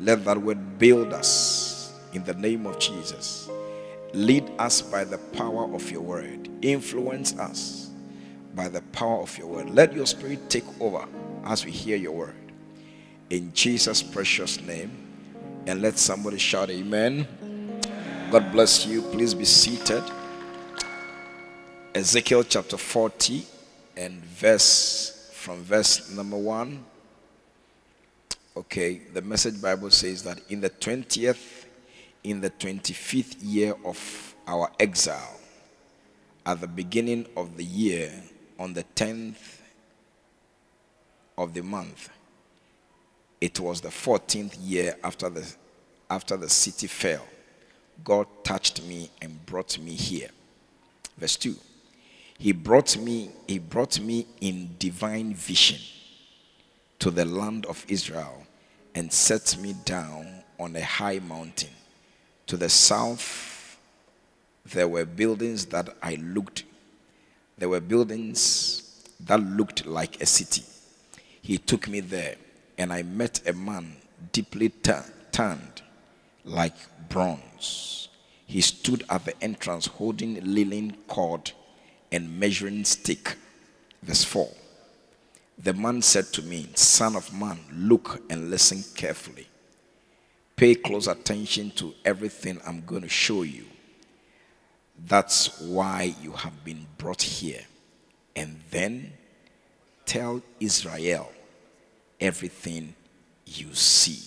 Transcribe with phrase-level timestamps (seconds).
[0.00, 3.48] Let that word build us in the name of Jesus.
[4.12, 6.48] Lead us by the power of your word.
[6.62, 7.90] Influence us
[8.54, 9.70] by the power of your word.
[9.70, 11.06] Let your spirit take over
[11.44, 12.34] as we hear your word.
[13.28, 14.90] In Jesus' precious name.
[15.66, 17.28] And let somebody shout, Amen.
[18.30, 19.02] God bless you.
[19.02, 20.02] Please be seated.
[21.94, 23.44] Ezekiel chapter 40
[23.96, 26.84] and verse from verse number 1.
[28.56, 31.66] Okay, the message Bible says that in the 20th,
[32.24, 35.38] in the 25th year of our exile,
[36.44, 38.12] at the beginning of the year,
[38.58, 39.60] on the 10th
[41.38, 42.10] of the month,
[43.40, 45.46] it was the 14th year after the
[46.10, 47.24] after the city fell.
[48.02, 50.30] God touched me and brought me here.
[51.16, 51.54] Verse 2.
[52.36, 55.78] He brought me, he brought me in divine vision
[57.00, 58.46] to the land of Israel
[58.94, 60.26] and set me down
[60.58, 61.70] on a high mountain.
[62.46, 63.78] To the south,
[64.66, 66.64] there were buildings that I looked,
[67.58, 70.62] there were buildings that looked like a city.
[71.42, 72.36] He took me there,
[72.76, 73.96] and I met a man
[74.32, 75.82] deeply tanned
[76.44, 76.74] like
[77.08, 78.08] bronze.
[78.46, 81.52] He stood at the entrance holding a linen cord
[82.12, 83.36] and measuring stick.
[84.02, 84.48] Verse 4.
[85.62, 89.46] The man said to me, Son of man, look and listen carefully.
[90.56, 93.66] Pay close attention to everything I'm going to show you.
[95.06, 97.60] That's why you have been brought here.
[98.36, 99.12] And then
[100.06, 101.30] tell Israel
[102.20, 102.94] everything
[103.46, 104.22] you see.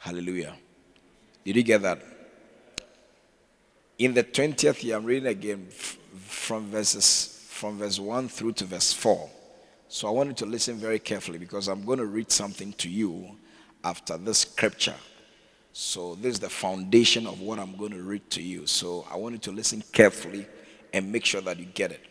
[0.00, 0.56] Hallelujah.
[1.44, 2.02] Did you get that?
[3.98, 8.92] In the 20th year, I'm reading again from verses from verse 1 through to verse
[8.92, 9.30] 4.
[9.88, 12.88] So I want you to listen very carefully because I'm going to read something to
[12.88, 13.36] you
[13.84, 14.94] after this scripture.
[15.72, 18.66] So this is the foundation of what I'm going to read to you.
[18.66, 20.46] So I want you to listen carefully
[20.92, 22.04] and make sure that you get it.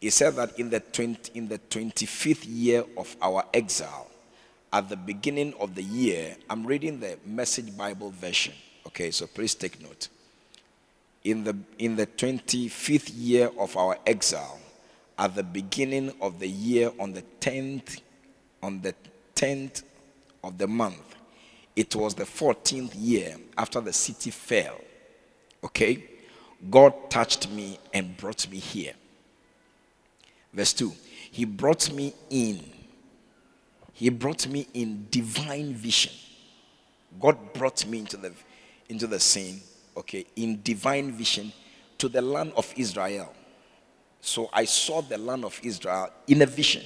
[0.00, 4.10] He said that in the 20, in the 25th year of our exile,
[4.72, 8.52] at the beginning of the year, I'm reading the Message Bible version.
[8.86, 10.08] Okay, so please take note
[11.26, 14.60] in the, in the 25th year of our exile,
[15.18, 18.00] at the beginning of the year on the 10th,
[18.62, 18.94] on the
[19.34, 19.82] 10th
[20.44, 21.16] of the month,
[21.74, 24.80] it was the 14th year after the city fell.
[25.64, 26.04] Okay?
[26.70, 28.94] God touched me and brought me here.
[30.52, 30.92] Verse 2.
[31.30, 32.64] He brought me in.
[33.92, 36.12] He brought me in divine vision.
[37.20, 38.32] God brought me into the
[38.88, 39.60] into the scene
[39.96, 41.52] okay, in divine vision
[41.98, 43.32] to the land of Israel.
[44.26, 46.82] So I saw the land of Israel in a vision.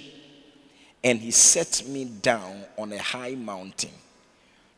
[1.02, 3.92] And he set me down on a high mountain.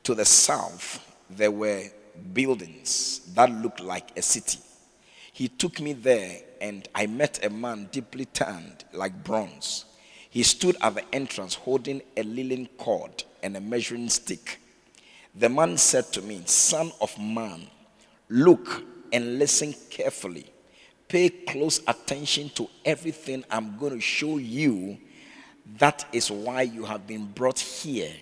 [0.04, 1.82] To the south, there were
[2.32, 4.60] buildings that looked like a city.
[5.32, 9.84] He took me there, and I met a man deeply tanned like bronze.
[10.30, 14.60] He stood at the entrance holding a linen cord and a measuring stick.
[15.34, 17.66] The man said to me, Son of man,
[18.28, 20.51] Look and listen carefully.
[21.12, 24.96] Pay close attention to everything I'm going to show you.
[25.76, 28.14] That is why you have been brought here.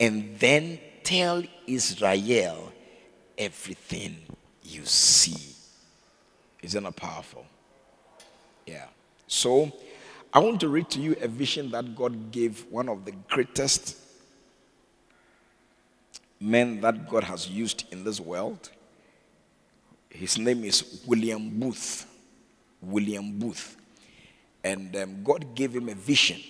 [0.00, 2.72] And then tell Israel
[3.36, 4.16] everything
[4.62, 5.54] you see.
[6.62, 7.44] Isn't that powerful?
[8.64, 8.86] Yeah.
[9.26, 9.70] So,
[10.32, 13.94] I want to read to you a vision that God gave one of the greatest
[16.40, 18.70] men that God has used in this world.
[20.18, 22.06] His name is William Booth.
[22.80, 23.76] William Booth.
[24.64, 26.40] And um, God gave him a vision,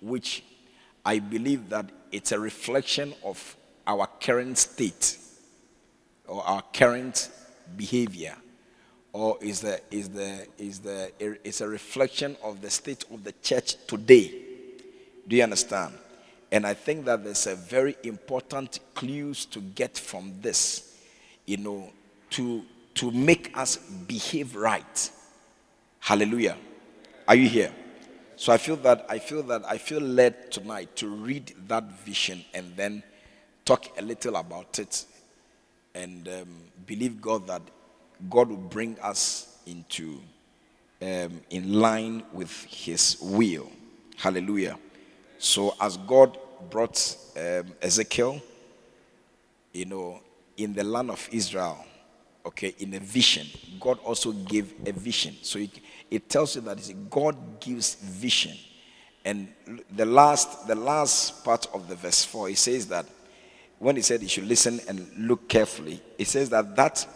[0.00, 0.44] which
[1.04, 3.56] I believe that it's a reflection of
[3.86, 5.18] our current state
[6.26, 7.30] or our current
[7.76, 8.36] behavior
[9.12, 13.32] or is the is the is the it's a reflection of the state of the
[13.42, 14.32] church today
[15.28, 15.94] do you understand
[16.50, 20.96] and i think that there's a very important clues to get from this
[21.46, 21.90] you know
[22.30, 22.64] to
[22.94, 25.10] to make us behave right.
[26.00, 26.56] Hallelujah.
[27.26, 27.72] Are you here?
[28.36, 32.44] So I feel that I feel that I feel led tonight to read that vision
[32.52, 33.02] and then
[33.64, 35.04] talk a little about it
[35.94, 36.48] and um,
[36.86, 37.62] believe God that
[38.28, 40.20] God will bring us into
[41.00, 43.70] um, in line with His will.
[44.16, 44.78] Hallelujah.
[45.38, 46.38] So as God
[46.70, 48.40] brought um, Ezekiel,
[49.72, 50.20] you know,
[50.56, 51.84] in the land of Israel,
[52.46, 53.46] okay, in a vision.
[53.80, 55.36] God also gave a vision.
[55.42, 55.70] So it,
[56.10, 58.56] it tells you that God gives vision.
[59.24, 59.48] And
[59.90, 63.06] the last, the last part of the verse 4, he says that
[63.78, 67.06] when he said you should listen and look carefully, it says that that,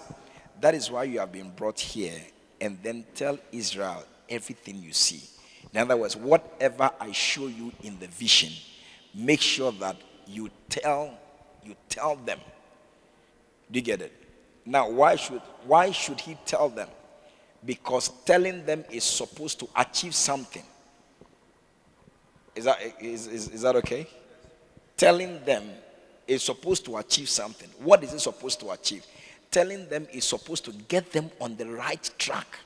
[0.61, 2.21] that is why you have been brought here
[2.61, 5.23] and then tell Israel everything you see.
[5.73, 8.53] In other words, whatever I show you in the vision,
[9.15, 9.97] make sure that
[10.27, 11.19] you tell
[11.63, 12.39] you tell them.
[13.71, 14.18] Do you get it?
[14.69, 16.89] Now, why should why should he tell them?
[17.65, 20.63] Because telling them is supposed to achieve something.
[22.55, 24.07] Is that is, is, is that okay?
[24.95, 25.65] Telling them
[26.27, 27.71] is supposed to achieve something.
[27.79, 29.07] What is it supposed to achieve?
[29.51, 32.59] Telling them is supposed to get them on the right track.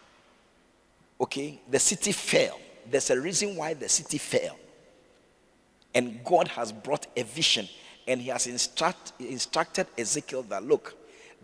[1.21, 1.61] Okay?
[1.71, 2.59] The city fell.
[2.91, 4.59] There's a reason why the city fell.
[5.95, 7.69] And God has brought a vision
[8.09, 10.97] and he has instruct, instructed Ezekiel that look,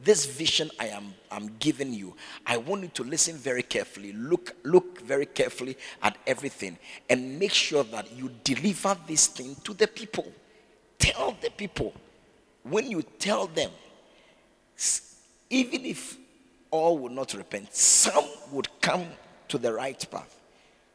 [0.05, 2.15] this vision I am I'm giving you,
[2.47, 6.79] I want you to listen very carefully, look look very carefully at everything,
[7.09, 10.33] and make sure that you deliver this thing to the people.
[10.99, 11.93] Tell the people.
[12.62, 13.71] When you tell them,
[15.49, 16.17] even if
[16.71, 19.06] all would not repent, some would come
[19.49, 20.35] to the right path.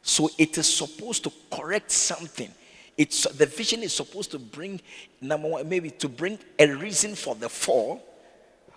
[0.02, 2.50] So it is supposed to correct something.
[2.96, 4.80] It's the vision is supposed to bring
[5.20, 8.02] number one, maybe to bring a reason for the fall.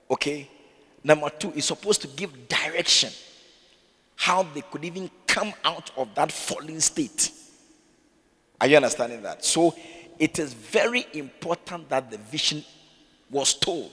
[0.09, 0.49] Okay.
[1.03, 3.11] Number two, is supposed to give direction.
[4.15, 7.31] How they could even come out of that falling state.
[8.59, 9.45] Are you understanding that?
[9.45, 9.75] So
[10.17, 12.63] it is very important that the vision
[13.29, 13.91] was told.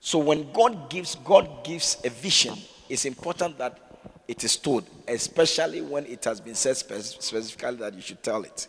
[0.00, 2.54] So when God gives, God gives a vision,
[2.88, 3.78] it's important that
[4.28, 8.66] it is told, especially when it has been said specifically that you should tell it.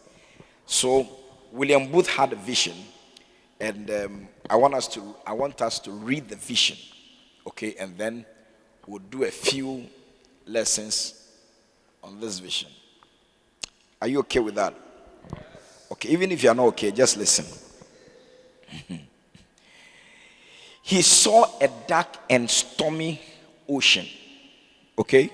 [0.66, 1.08] So
[1.52, 2.76] William Booth had a vision,
[3.60, 6.78] and um, I want us to I want us to read the vision,
[7.48, 8.26] okay, and then
[8.86, 9.86] we'll do a few
[10.46, 11.28] lessons
[12.04, 12.70] on this vision.
[14.02, 14.74] Are you okay with that?
[15.92, 17.46] Okay, even if you are not okay, just listen.
[20.82, 23.22] he saw a dark and stormy
[23.68, 24.06] ocean.
[25.00, 25.32] Okay?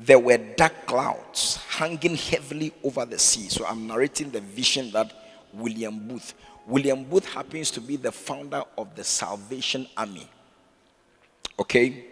[0.00, 3.48] there were dark clouds hanging heavily over the sea.
[3.48, 5.12] So I'm narrating the vision that
[5.52, 6.34] William Booth.
[6.66, 10.28] William Booth happens to be the founder of the Salvation Army.
[11.58, 12.04] Okay?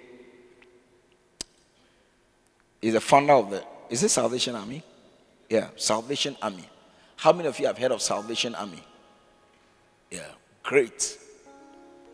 [2.80, 4.82] He's the founder of the is it Salvation Army?
[5.48, 6.68] Yeah, Salvation Army.
[7.16, 8.82] How many of you have heard of Salvation Army?
[10.10, 10.28] Yeah,
[10.62, 11.18] great.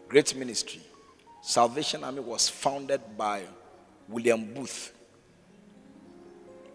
[0.09, 0.81] Great ministry.
[1.43, 3.43] Salvation Army was founded by
[4.09, 4.93] William Booth.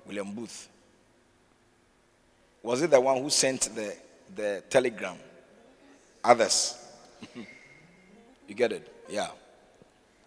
[0.06, 0.68] William Booth.
[2.62, 3.96] Was it the one who sent the,
[4.36, 5.16] the telegram?
[6.24, 6.78] Others.
[8.48, 8.92] you get it?
[9.10, 9.30] Yeah.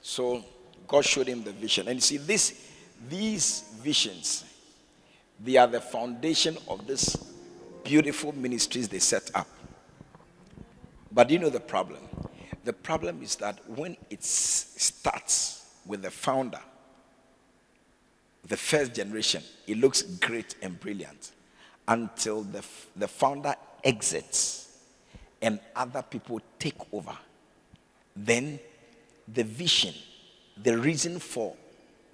[0.00, 0.44] So
[0.88, 1.88] God showed him the vision.
[1.88, 2.68] And you see, this,
[3.08, 4.44] these visions,
[5.40, 7.16] they are the foundation of this
[7.84, 9.48] beautiful ministries they set up.
[11.10, 12.00] But you know the problem?
[12.64, 16.60] The problem is that when it starts with the founder,
[18.46, 21.32] the first generation, it looks great and brilliant
[21.88, 22.64] until the,
[22.96, 23.54] the founder
[23.84, 24.61] exits
[25.42, 27.16] and other people take over.
[28.16, 28.58] Then
[29.28, 29.94] the vision,
[30.62, 31.54] the reason for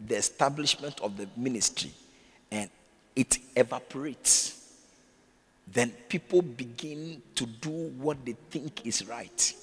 [0.04, 1.92] the establishment of the ministry,
[2.50, 2.70] and
[3.14, 4.54] it evaporates.
[5.70, 9.54] Then people begin to do what they think is right.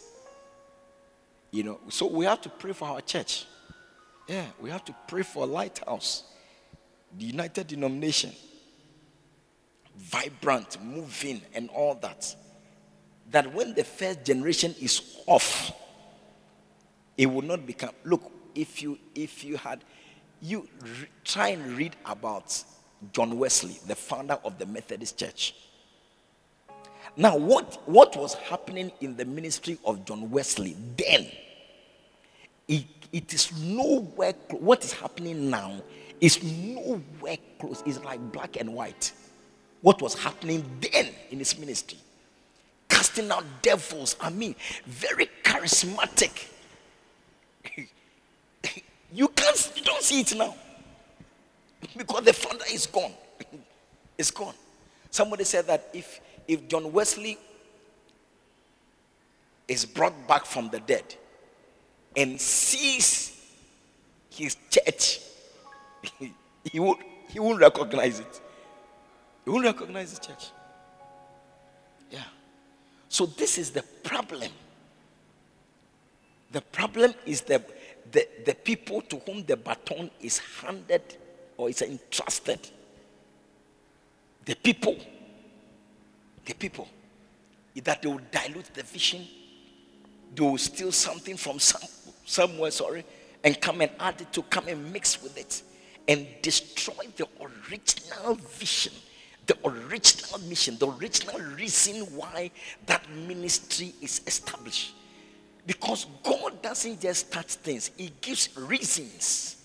[1.52, 3.46] You know, so we have to pray for our church.
[4.28, 6.24] Yeah, we have to pray for a Lighthouse
[7.18, 8.32] the United Denomination,
[9.98, 12.36] vibrant, moving, and all that,
[13.32, 15.72] that when the first generation is off,
[17.18, 17.92] it will not become.
[18.04, 19.84] Look, if you if you had,
[20.42, 22.64] you re, try and read about
[23.14, 25.56] John Wesley, the founder of the Methodist Church.
[27.18, 31.28] Now, what what was happening in the ministry of John Wesley then?
[32.68, 34.34] It, it is nowhere.
[34.50, 35.82] What is happening now
[36.20, 37.84] is nowhere close.
[37.86, 39.14] It's like black and white.
[39.82, 42.00] What was happening then in his ministry?
[42.96, 44.16] Casting out devils.
[44.22, 46.48] I mean, very charismatic.
[49.14, 50.56] you can't, you don't see it now
[51.98, 53.12] because the founder is gone.
[54.18, 54.54] it's gone.
[55.12, 57.38] Somebody said that if if John Wesley
[59.68, 61.16] is brought back from the dead
[62.16, 63.42] and sees
[64.30, 65.22] his church
[66.72, 67.00] he, won't,
[67.30, 68.42] he won't recognize it.
[69.44, 70.46] He won't recognize the church.
[73.16, 74.52] So this is the problem.
[76.52, 77.64] The problem is the,
[78.12, 81.16] the, the people to whom the baton is handed
[81.56, 82.60] or is entrusted.
[84.44, 84.98] The people.
[86.44, 86.90] The people.
[87.86, 89.26] that they will dilute the vision,
[90.36, 91.88] they will steal something from some,
[92.26, 93.06] somewhere, sorry,
[93.46, 95.64] and come and add it to come and mix with it
[96.06, 98.92] and destroy the original vision,
[99.46, 102.52] the original mission, the original reason why
[102.86, 104.94] that ministry is established.
[105.68, 109.58] Because God doesn't just start things, He gives reasons.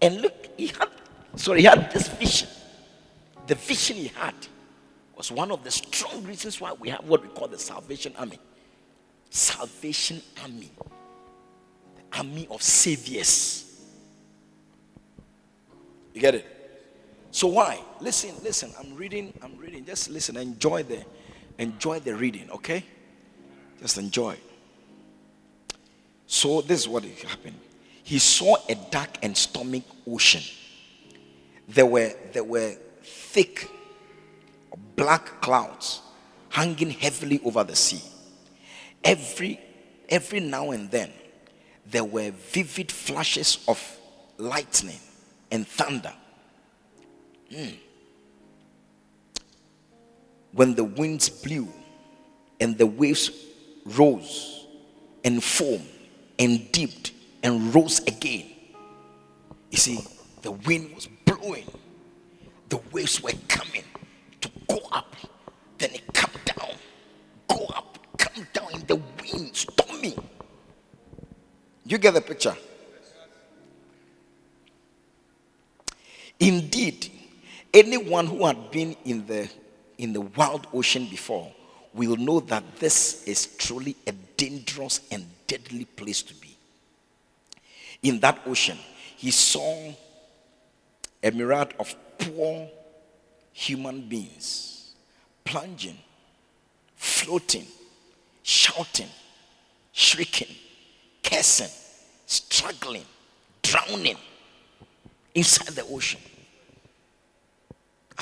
[0.00, 0.88] And look, He had,
[1.36, 2.48] sorry, He had this vision.
[3.46, 4.34] The vision He had
[5.16, 8.38] was one of the strong reasons why we have what we call the Salvation Army.
[9.30, 10.70] Salvation Army,
[11.96, 13.80] the army of saviors.
[16.12, 16.51] You get it?
[17.32, 17.80] So why?
[18.00, 18.70] Listen, listen.
[18.78, 19.32] I'm reading.
[19.42, 19.86] I'm reading.
[19.86, 20.36] Just listen.
[20.36, 21.02] Enjoy the,
[21.58, 22.48] enjoy the reading.
[22.50, 22.84] Okay?
[23.80, 24.36] Just enjoy.
[26.26, 27.58] So this is what happened.
[28.04, 30.42] He saw a dark and stormy ocean.
[31.68, 33.70] There were there were thick
[34.94, 36.02] black clouds
[36.50, 38.02] hanging heavily over the sea.
[39.02, 39.58] Every
[40.08, 41.10] every now and then
[41.86, 43.80] there were vivid flashes of
[44.36, 45.00] lightning
[45.50, 46.12] and thunder.
[47.52, 47.76] Mm.
[50.52, 51.68] When the winds blew
[52.60, 53.30] and the waves
[53.84, 54.66] rose
[55.24, 55.88] and foamed
[56.38, 58.46] and dipped and rose again.
[59.70, 60.00] You see,
[60.42, 61.64] the wind was blowing,
[62.68, 63.84] the waves were coming
[64.40, 65.14] to go up,
[65.78, 66.74] then it come down,
[67.48, 70.16] go up, come down in the wind, stormy.
[71.84, 72.56] You get the picture?
[76.38, 77.11] Indeed,
[77.72, 79.48] anyone who had been in the
[79.98, 81.52] in the wild ocean before
[81.94, 86.56] will know that this is truly a dangerous and deadly place to be.
[88.02, 88.78] In that ocean,
[89.16, 89.92] he saw
[91.22, 92.68] a myriad of poor
[93.52, 94.94] human beings
[95.44, 95.98] plunging,
[96.96, 97.66] floating,
[98.42, 99.08] shouting,
[99.92, 100.54] shrieking,
[101.22, 101.70] cursing,
[102.26, 103.04] struggling,
[103.62, 104.16] drowning
[105.34, 106.20] inside the ocean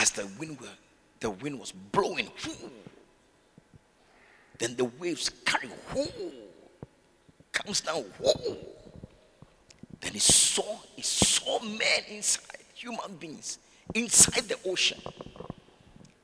[0.00, 0.66] as the wind were,
[1.20, 2.28] the wind was blowing.
[4.58, 5.68] Then the waves carry
[7.52, 8.04] comes down.
[10.00, 13.58] Then he saw he saw men inside, human beings
[13.94, 15.00] inside the ocean.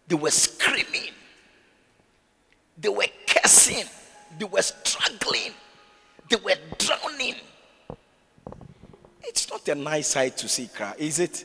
[0.08, 1.12] They were screaming.
[2.78, 3.84] They were cursing.
[4.38, 5.52] They were struggling.
[6.30, 7.36] They were drowning.
[9.22, 11.44] It's not a nice sight to see, is it?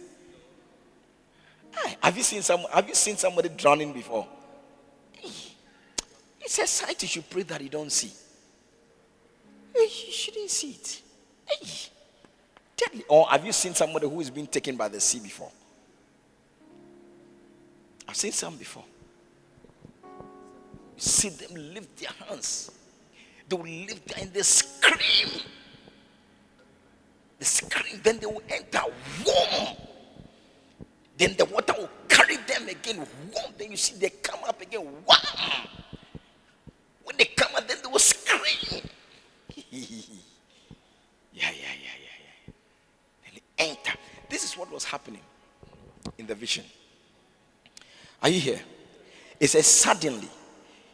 [2.02, 2.62] Have you seen some?
[2.74, 4.28] Have you seen somebody drowning before?
[6.42, 8.12] It's a sight you should pray that you don't see.
[9.76, 11.02] You shouldn't see it.
[12.76, 13.04] Deadly.
[13.08, 15.52] Or have you seen somebody who is being taken by the sea before?
[18.08, 18.84] I've seen some before.
[20.04, 20.10] You
[20.98, 22.72] see them lift their hands.
[23.48, 25.42] They will lift their and they scream.
[27.40, 28.82] They scream, then they will enter
[31.22, 33.06] then the water will carry them again.
[33.56, 34.82] Then you see they come up again.
[37.04, 38.82] When they come up, then they will scream.
[39.70, 39.86] yeah,
[41.32, 42.54] yeah, yeah, yeah, yeah.
[43.24, 43.94] Then they enter.
[44.32, 45.22] This is what was happening
[46.18, 46.66] in the vision.
[48.24, 48.62] Are you here?
[49.40, 50.30] It says, Suddenly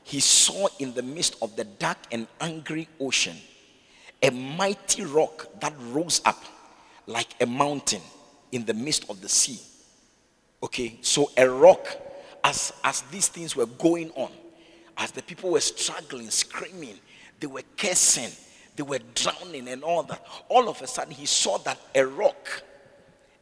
[0.04, 3.38] he saw in the midst of the dark and angry ocean
[4.22, 6.44] a mighty rock that rose up
[7.06, 8.02] like a mountain
[8.52, 9.60] in the midst of the sea.
[10.62, 11.88] Okay, so a rock,
[12.44, 14.32] as as these things were going on,
[14.98, 16.96] as the people were struggling, screaming,
[17.40, 18.32] they were cursing,
[18.76, 20.26] they were drowning, and all that.
[20.50, 22.64] All of a sudden, he saw that a rock,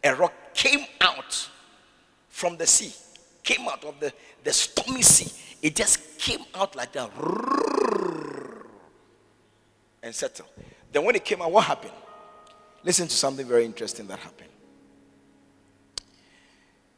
[0.03, 1.49] a rock came out
[2.27, 2.93] from the sea,
[3.43, 4.11] came out of the,
[4.43, 5.31] the stormy sea.
[5.61, 7.09] It just came out like that
[10.03, 10.49] and settled.
[10.91, 11.93] Then, when it came out, what happened?
[12.83, 14.49] Listen to something very interesting that happened.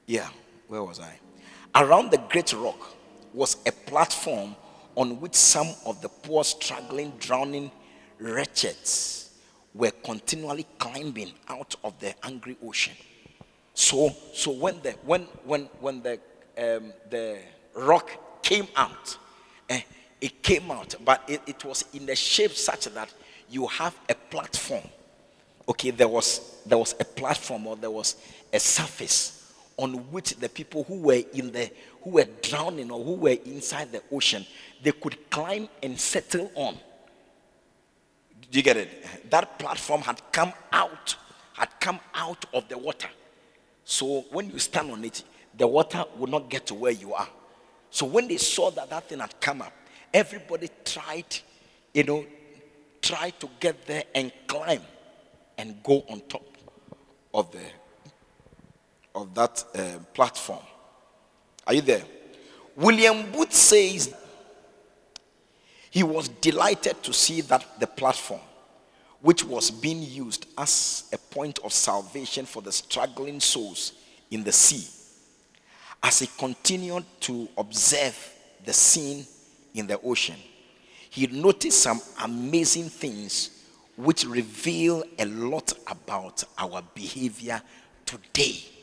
[0.08, 0.30] Yeah,
[0.70, 1.20] where was I?
[1.76, 2.96] Around the great rock
[3.34, 4.56] was a platform
[4.96, 7.70] on which some of the poor, struggling, drowning
[8.18, 9.38] wretches
[9.74, 12.96] were continually climbing out of the angry ocean.
[13.74, 16.14] So, so when the when when when the
[16.58, 17.38] um, the
[17.76, 18.10] rock
[18.42, 19.18] came out,
[19.70, 19.82] eh,
[20.22, 23.14] it came out, but it, it was in a shape such that
[23.50, 24.84] you have a platform.
[25.68, 28.16] Okay, there was there was a platform or there was
[28.54, 29.37] a surface
[29.78, 31.70] on which the people who were in the
[32.02, 34.46] who were drowning or who were inside the ocean
[34.84, 36.78] they could climb and settle on.
[38.50, 39.30] Do you get it?
[39.30, 41.16] That platform had come out
[41.54, 43.10] had come out of the water.
[43.84, 45.24] So when you stand on it
[45.56, 47.28] the water will not get to where you are.
[47.90, 49.74] So when they saw that that thing had come up
[50.14, 51.26] everybody tried,
[51.94, 52.26] you know,
[53.02, 54.82] tried to get there and climb
[55.58, 56.46] and go on top
[57.34, 57.60] of the
[59.18, 60.64] of that uh, platform.
[61.66, 62.04] Are you there?
[62.76, 64.16] William Booth says
[65.90, 68.42] he was delighted to see that the platform,
[69.22, 73.94] which was being used as a point of salvation for the struggling souls
[74.30, 74.88] in the sea,
[76.04, 78.34] as he continued to observe
[78.64, 79.26] the scene
[79.74, 80.36] in the ocean,
[81.10, 83.64] he noticed some amazing things
[83.96, 87.60] which reveal a lot about our behavior
[88.06, 88.77] today.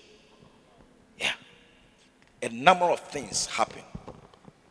[2.45, 3.81] A number of things happen.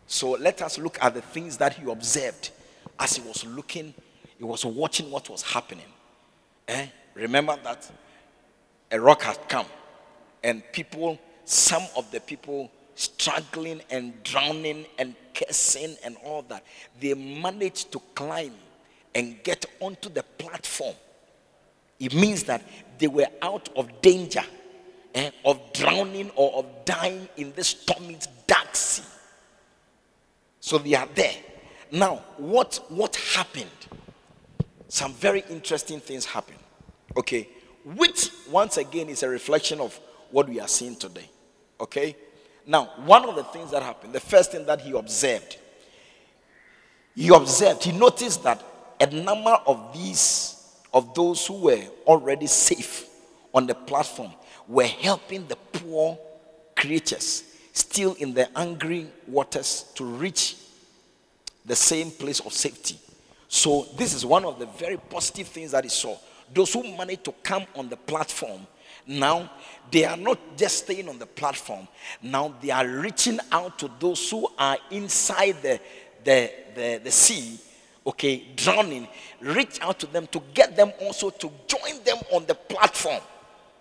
[0.06, 2.51] So let us look at the things that he observed
[3.00, 3.96] as he was looking,
[4.38, 5.88] he was watching what was happening.
[6.68, 6.86] Eh?
[7.15, 7.92] Remember that
[8.92, 9.65] a rock had come
[10.44, 16.63] and people, some of the people struggling and drowning and cursing and all that,
[17.01, 18.53] they managed to climb
[19.15, 20.94] and get onto the platform.
[22.00, 22.62] It means that
[23.00, 24.44] they were out of danger
[25.13, 28.17] eh, of drowning or of dying in this stormy,
[28.48, 29.03] dark sea.
[30.60, 31.36] So they are there.
[31.91, 33.70] Now, what, what happened?
[34.88, 36.60] Some very interesting things happened.
[37.17, 37.48] Okay,
[37.86, 40.00] which once again is a reflection of
[40.32, 41.29] what we are seeing today.
[41.79, 42.15] Okay,
[42.65, 45.58] now, one of the things that happened, the first thing that he observed,
[47.15, 48.63] he observed, he noticed that
[49.00, 53.08] a number of these, of those who were already safe
[53.53, 54.32] on the platform,
[54.67, 56.17] were helping the poor
[56.75, 57.43] creatures
[57.74, 60.55] still in the angry waters to reach
[61.65, 62.98] the same place of safety.
[63.48, 66.17] So, this is one of the very positive things that he saw.
[66.53, 68.65] Those who managed to come on the platform
[69.05, 69.51] now,
[69.91, 71.88] they are not just staying on the platform.
[72.22, 75.79] Now, they are reaching out to those who are inside the,
[76.24, 77.60] the, the, the sea,
[78.08, 79.08] okay, drowning.
[79.41, 83.22] Reach out to them to get them also to join them on the platform.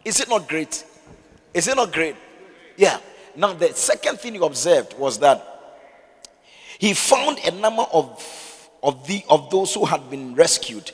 [0.04, 0.84] Is it not great?
[1.54, 2.16] Is it not great?
[2.76, 2.98] Yeah.
[3.36, 5.46] Now, the second thing you observed was that
[6.78, 10.90] he found a number of, of, the, of those who had been rescued,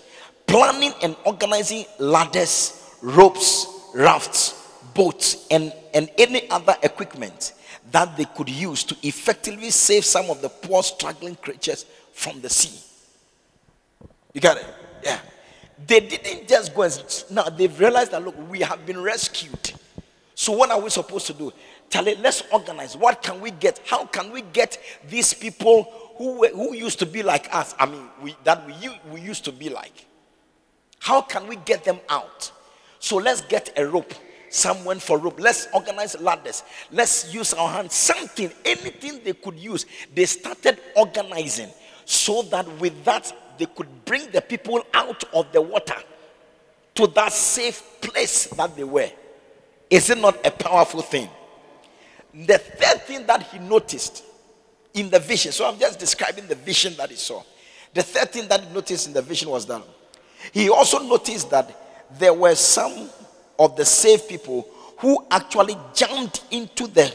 [0.46, 4.54] planning and organizing ladders, ropes, rafts,
[4.94, 7.54] boats, and, and any other equipment
[7.90, 12.50] that they could use to effectively save some of the poor, struggling creatures from the
[12.50, 12.78] sea.
[14.34, 14.66] You got it?
[15.02, 15.18] Yeah.
[15.86, 19.72] They didn't just go and now they've realized that look, we have been rescued.
[20.34, 21.52] So what are we supposed to do?
[21.90, 22.96] Tell it, let's organize.
[22.96, 23.80] What can we get?
[23.86, 25.84] How can we get these people
[26.16, 27.74] who who used to be like us?
[27.78, 28.74] I mean, we, that we
[29.10, 30.06] we used to be like.
[31.00, 32.50] How can we get them out?
[32.98, 34.12] So let's get a rope.
[34.50, 35.38] Someone for rope.
[35.38, 36.62] Let's organize ladders.
[36.90, 37.94] Let's use our hands.
[37.94, 39.86] Something, anything they could use.
[40.14, 41.68] They started organizing
[42.08, 45.96] so that with that they could bring the people out of the water
[46.94, 49.10] to that safe place that they were.
[49.90, 51.28] Is it not a powerful thing?
[52.32, 54.24] The third thing that he noticed
[54.94, 57.42] in the vision, so I'm just describing the vision that he saw.
[57.92, 59.82] The third thing that he noticed in the vision was that
[60.52, 63.10] he also noticed that there were some
[63.58, 64.66] of the saved people
[64.96, 67.14] who actually jumped into the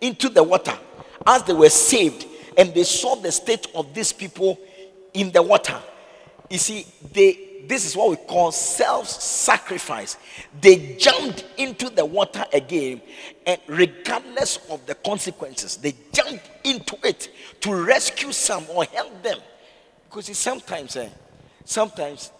[0.00, 0.76] into the water
[1.24, 4.58] as they were saved and they saw the state of these people
[5.14, 5.78] in the water.
[6.50, 10.16] You see they this is what we call self-sacrifice.
[10.60, 13.00] They jumped into the water again
[13.44, 17.28] and regardless of the consequences they jumped into it
[17.62, 19.38] to rescue some or help them.
[20.08, 21.08] Because sometimes eh,
[21.64, 22.30] sometimes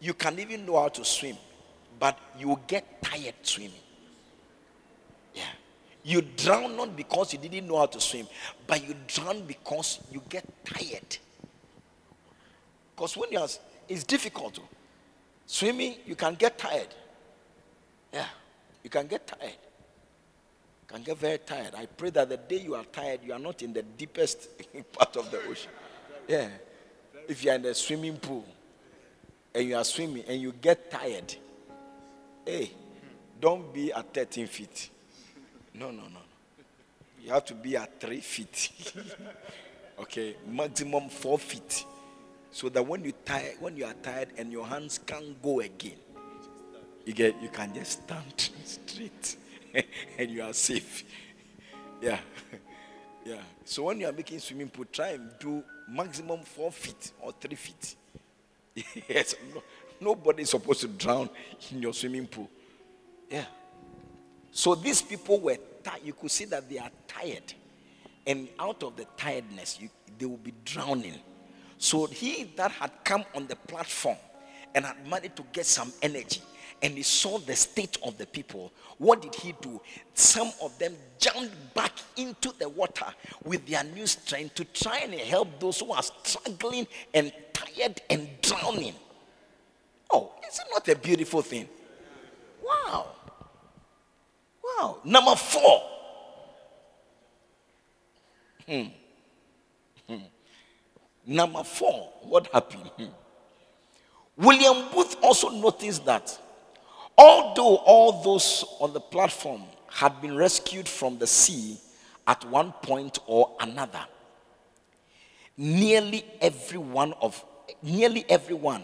[0.00, 1.36] you can even know how to swim,
[1.98, 3.72] but you get tired swimming.
[6.06, 8.28] You drown not because you didn't know how to swim,
[8.64, 11.16] but you drown because you get tired.
[12.94, 13.48] Because when you're,
[13.88, 14.60] it's difficult.
[15.46, 16.94] Swimming, you can get tired.
[18.12, 18.26] Yeah.
[18.84, 19.50] You can get tired.
[19.50, 21.74] You can get very tired.
[21.74, 24.48] I pray that the day you are tired, you are not in the deepest
[24.92, 25.72] part of the ocean.
[26.28, 26.50] Yeah.
[27.26, 28.46] If you are in the swimming pool,
[29.52, 31.34] and you are swimming and you get tired,
[32.44, 32.70] hey,
[33.40, 34.90] don't be at 13 feet.
[35.78, 36.20] No, no, no.
[37.22, 38.92] You have to be at three feet.
[40.00, 41.84] okay, maximum four feet.
[42.50, 45.98] So that when you tired, when you are tired and your hands can't go again,
[47.04, 49.36] you get you can just stand straight
[50.18, 51.04] and you are safe.
[52.00, 52.18] Yeah.
[53.24, 53.40] Yeah.
[53.64, 57.56] So when you are making swimming pool, try and do maximum four feet or three
[57.56, 57.96] feet.
[59.08, 59.62] yes, no,
[60.00, 61.28] nobody is supposed to drown
[61.72, 62.48] in your swimming pool.
[63.28, 63.44] Yeah.
[64.56, 66.00] So these people were tired.
[66.02, 67.52] You could see that they are tired.
[68.26, 71.16] And out of the tiredness, you, they will be drowning.
[71.76, 74.16] So he that had come on the platform
[74.74, 76.40] and had managed to get some energy
[76.80, 79.78] and he saw the state of the people, what did he do?
[80.14, 83.06] Some of them jumped back into the water
[83.44, 88.26] with their new strength to try and help those who are struggling and tired and
[88.40, 88.94] drowning.
[90.10, 91.68] Oh, is it not a beautiful thing?
[92.64, 93.15] Wow.
[94.66, 94.98] Wow.
[95.04, 95.82] Number four.
[98.66, 98.82] Hmm.
[100.08, 100.22] Hmm.
[101.26, 102.90] Number four, what happened?
[102.96, 103.04] Hmm.
[104.36, 106.38] William Booth also noticed that
[107.16, 111.78] although all those on the platform had been rescued from the sea
[112.26, 114.04] at one point or another,
[115.56, 117.42] nearly everyone of
[117.82, 118.82] nearly everyone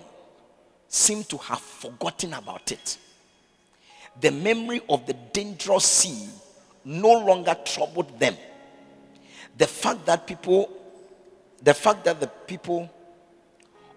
[0.89, 2.99] seemed to have forgotten about it.
[4.21, 6.29] The memory of the dangerous sea
[6.85, 8.37] no longer troubled them.
[9.59, 10.71] The fact that people,
[11.63, 12.91] the fact that the people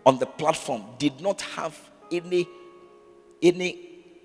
[0.05, 1.77] on the platform did not have
[2.11, 2.47] any,
[3.41, 3.79] any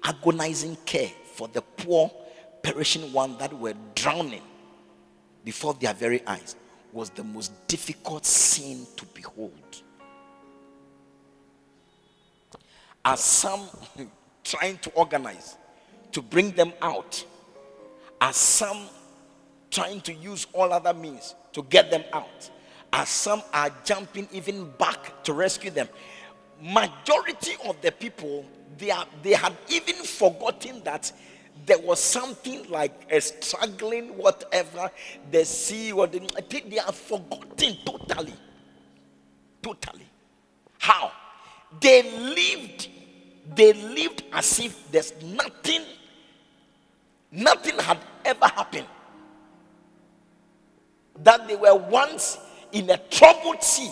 [0.05, 2.11] agonizing care for the poor,
[2.63, 4.43] perishing one that were drowning
[5.45, 6.57] before their very eyes
[6.93, 9.53] was the most difficult scene to behold.
[13.05, 13.63] As some
[14.45, 15.57] trying to organize
[16.13, 17.25] to bring them out,
[18.21, 18.87] as some
[19.71, 22.51] trying to use all other means to get them out,
[22.93, 25.89] as some are jumping even back to rescue them.
[26.61, 28.45] Majority of the people
[28.79, 31.13] they are they had even forgotten that
[31.67, 34.91] there was something like a struggling whatever.
[35.31, 38.35] The sea or the I think they are forgotten totally.
[39.63, 40.07] Totally.
[40.79, 41.13] How?
[41.81, 42.89] They lived
[43.55, 45.83] they lived as if there's nothing
[47.33, 48.87] nothing had ever happened.
[51.23, 52.39] That they were once
[52.73, 53.91] in a troubled sea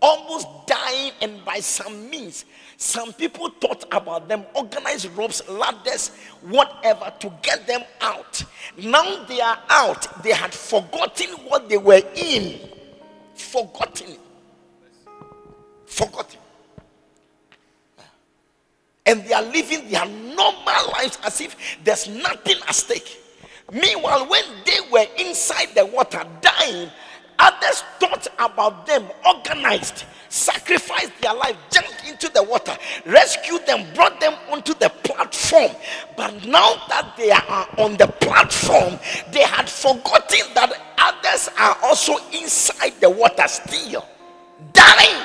[0.00, 2.44] almost dying and by some means
[2.76, 6.10] some people thought about them organized ropes ladders
[6.42, 8.42] whatever to get them out.
[8.76, 10.22] Now they are out.
[10.22, 12.60] They had forgotten what they were in.
[13.34, 14.16] Forgotten.
[15.86, 16.37] Forgotten
[19.08, 23.20] and they are living their normal lives as if there's nothing at stake
[23.72, 26.88] meanwhile when they were inside the water dying
[27.38, 34.18] Others thought about them, organized, sacrificed their life, jumped into the water, rescued them, brought
[34.18, 35.70] them onto the platform.
[36.16, 38.98] But now that they are on the platform,
[39.30, 44.04] they had forgotten that others are also inside the water still,
[44.72, 45.22] dying.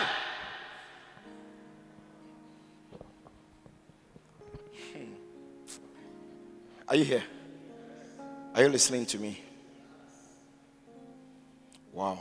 [6.93, 7.23] Are you here?
[8.53, 9.41] Are you listening to me?
[11.91, 12.19] Wow.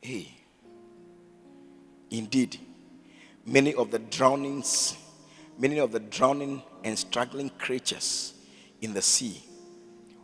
[0.00, 0.32] Hey.
[2.10, 2.58] Indeed,
[3.44, 4.96] many of the drownings,
[5.58, 8.32] many of the drowning and struggling creatures
[8.80, 9.44] in the sea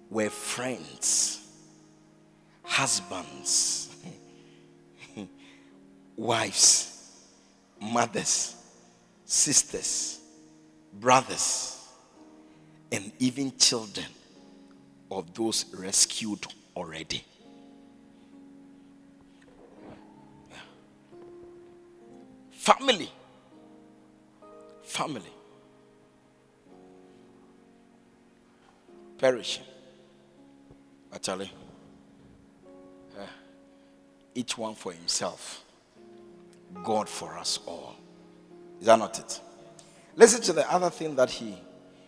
[0.08, 1.46] were friends,
[2.62, 3.94] husbands,
[6.16, 7.10] wives,
[7.78, 8.56] mothers,
[9.26, 10.18] sisters,
[10.98, 11.81] brothers,
[12.92, 14.06] and even children
[15.10, 17.24] of those rescued already.
[22.50, 23.10] Family.
[24.84, 25.32] Family.
[29.18, 29.64] Perishing.
[31.14, 31.50] Actually,
[33.18, 33.26] uh,
[34.34, 35.64] each one for himself,
[36.84, 37.96] God for us all.
[38.80, 39.40] Is that not it?
[40.16, 41.56] Listen to the other thing that he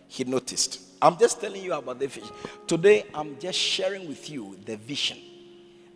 [0.07, 0.81] he noticed.
[1.01, 2.31] I'm just telling you about the vision.
[2.67, 5.17] Today, I'm just sharing with you the vision.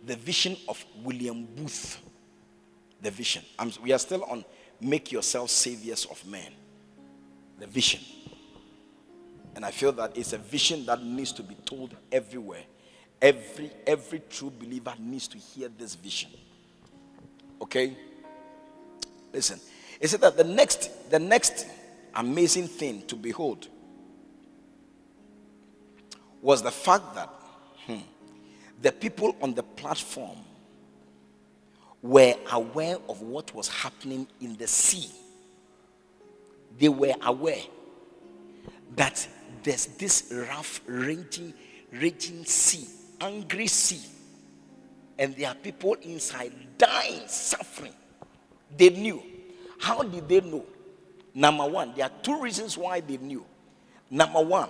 [0.06, 2.00] The vision of William Booth.
[3.02, 3.42] The vision.
[3.58, 4.44] I'm, we are still on
[4.80, 6.52] make yourself saviors of men.
[7.58, 8.00] The vision.
[9.56, 12.62] And I feel that it's a vision that needs to be told everywhere.
[13.20, 16.30] Every every true believer needs to hear this vision.
[17.60, 17.96] Okay?
[19.32, 19.60] Listen.
[20.00, 21.66] It said that the next the next
[22.14, 23.68] amazing thing to behold
[26.42, 27.28] was the fact that
[27.86, 27.98] hmm,
[28.80, 30.38] the people on the platform
[32.02, 35.10] were aware of what was happening in the sea.
[36.78, 37.60] They were aware
[38.96, 39.26] that
[39.62, 41.52] there's this rough, raging,
[41.92, 42.86] raging sea,
[43.20, 44.00] angry sea,
[45.18, 47.92] and there are people inside dying, suffering.
[48.76, 49.22] They knew.
[49.78, 50.64] How did they know?
[51.34, 53.44] Number one, there are two reasons why they knew.
[54.10, 54.68] Number one,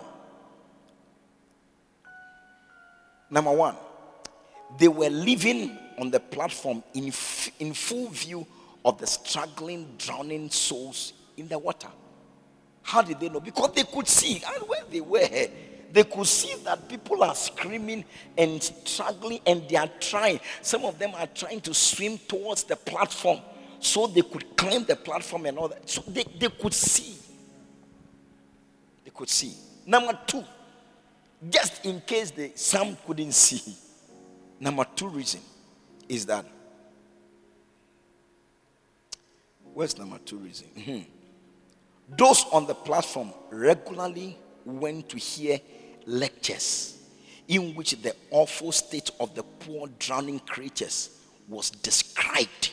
[3.30, 3.76] Number one,
[4.78, 8.46] they were living on the platform in, f- in full view
[8.84, 11.88] of the struggling, drowning souls in the water.
[12.82, 13.40] How did they know?
[13.40, 15.48] Because they could see, and where they were,
[15.92, 18.04] they could see that people are screaming
[18.38, 20.40] and struggling and they are trying.
[20.62, 23.40] Some of them are trying to swim towards the platform
[23.80, 25.88] so they could climb the platform and all that.
[25.88, 27.16] So they, they could see.
[29.04, 29.54] They could see.
[29.86, 30.44] Number two,
[31.48, 33.74] just in case the some couldn't see.
[34.58, 35.40] Number two reason
[36.08, 36.44] is that
[39.72, 40.68] where's number two reason?
[40.76, 41.00] Mm-hmm.
[42.16, 45.60] Those on the platform regularly went to hear
[46.06, 46.98] lectures
[47.48, 51.10] in which the awful state of the poor drowning creatures
[51.48, 52.72] was described.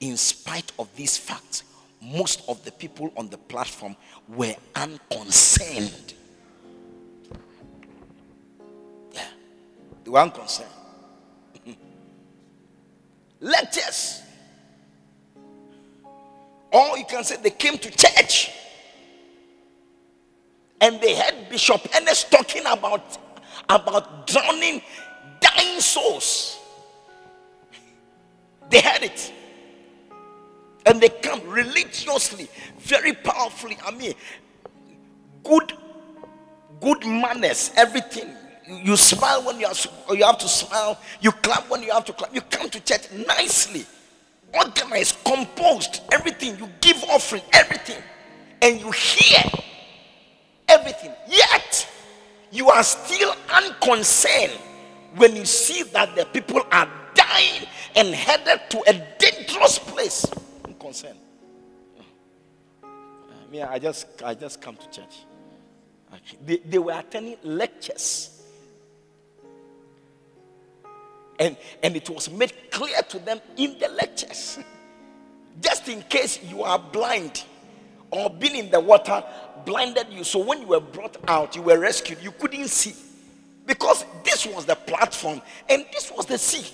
[0.00, 1.64] In spite of these facts,
[2.00, 3.94] most of the people on the platform
[4.28, 6.14] were unconcerned.
[10.10, 10.68] They were unconcerned.
[13.40, 14.22] Lectures.
[16.72, 18.50] Or you can say they came to church
[20.80, 23.18] and they heard Bishop Ennis talking about,
[23.68, 24.82] about drowning,
[25.40, 26.58] dying souls.
[28.68, 29.32] They heard it.
[30.86, 33.76] And they come religiously, very powerfully.
[33.84, 34.14] I mean,
[35.44, 35.72] good,
[36.80, 38.30] good manners, everything.
[38.70, 40.98] You smile when you have, you have to smile.
[41.20, 42.32] You clap when you have to clap.
[42.32, 43.84] You come to church nicely,
[44.54, 46.56] organized, composed, everything.
[46.56, 48.00] You give offering, everything.
[48.62, 49.42] And you hear
[50.68, 51.12] everything.
[51.28, 51.88] Yet,
[52.52, 54.52] you are still unconcerned
[55.16, 60.26] when you see that the people are dying and headed to a dangerous place.
[60.64, 61.18] Unconcerned.
[62.84, 65.24] I mean, I just, I just come to church.
[66.44, 68.39] They, they were attending lectures.
[71.40, 74.58] And, and it was made clear to them in the lectures.
[75.60, 77.44] Just in case you are blind
[78.10, 79.24] or been in the water
[79.64, 80.22] blinded you.
[80.22, 82.94] So when you were brought out, you were rescued, you couldn't see.
[83.66, 86.66] Because this was the platform and this was the sea.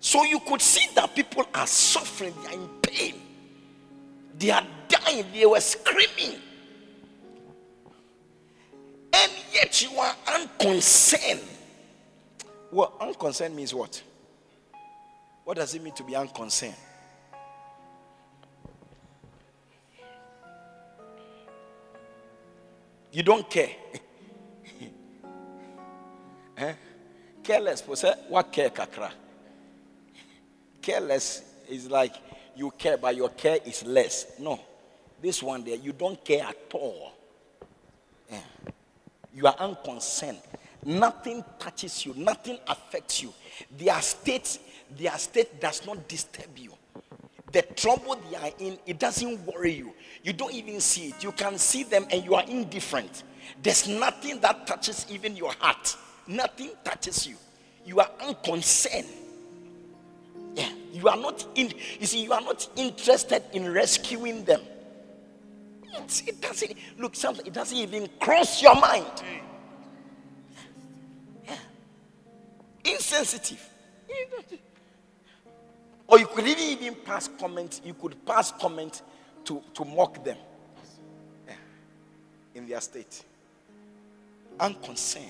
[0.00, 3.14] So you could see that people are suffering, they are in pain,
[4.38, 6.40] they are dying, they were screaming.
[9.12, 11.40] And yet you are unconcerned.
[12.70, 14.02] Well, unconcerned means what?
[15.44, 16.74] What does it mean to be unconcerned?
[23.10, 23.70] You don't care.
[26.58, 26.74] eh?
[27.42, 27.82] Careless,
[28.28, 29.10] what care kakra?
[30.82, 32.14] Careless is like
[32.54, 34.38] you care, but your care is less.
[34.38, 34.60] No.
[35.20, 37.12] This one there, you don't care at all.
[38.30, 38.40] Yeah.
[39.34, 40.38] You are unconcerned.
[40.84, 43.32] Nothing touches you, nothing affects you.
[43.76, 44.58] Their state,
[44.96, 46.72] their state does not disturb you.
[47.52, 49.94] The trouble they are in, it doesn't worry you.
[50.22, 51.24] You don't even see it.
[51.24, 53.22] You can see them and you are indifferent.
[53.62, 55.96] There's nothing that touches even your heart.
[56.26, 57.36] Nothing touches you.
[57.86, 59.06] You are unconcerned.
[60.54, 61.72] Yeah, you are not in.
[61.98, 64.60] You see, you are not interested in rescuing them.
[65.96, 67.16] It's, it doesn't look.
[67.16, 67.46] Something.
[67.46, 69.06] It doesn't even cross your mind.
[72.90, 73.68] Insensitive.
[76.06, 77.82] Or you could even, even pass comment.
[77.84, 79.02] You could pass comment
[79.44, 80.38] to, to mock them
[81.46, 81.54] yeah.
[82.54, 83.24] in their state.
[84.58, 85.26] Unconcerned.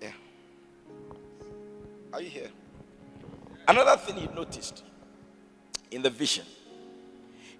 [0.00, 0.10] Yeah.
[2.12, 2.48] Are you here?
[3.66, 4.84] Another thing you noticed
[5.90, 6.44] in the vision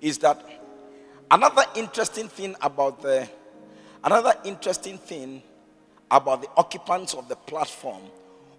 [0.00, 0.44] is that
[1.30, 3.28] another interesting thing about the
[4.04, 5.42] another interesting thing
[6.12, 8.02] about the occupants of the platform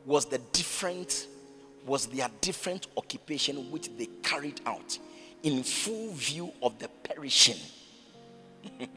[0.05, 1.27] was the different
[1.85, 4.97] was their different occupation which they carried out
[5.43, 7.57] in full view of the perishing.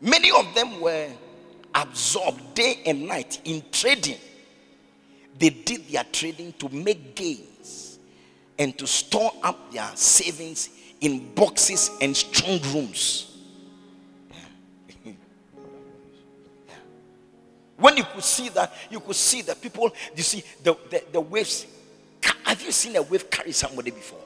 [0.00, 1.08] Many of them were
[1.74, 4.18] absorbed day and night in trading.
[5.36, 7.98] They did their trading to make gains
[8.60, 10.70] and to store up their savings
[11.00, 13.33] in boxes and strong rooms.
[17.84, 21.20] When you could see that, you could see the people, you see the, the, the
[21.20, 21.66] waves
[22.44, 24.20] have you seen a wave carry somebody before?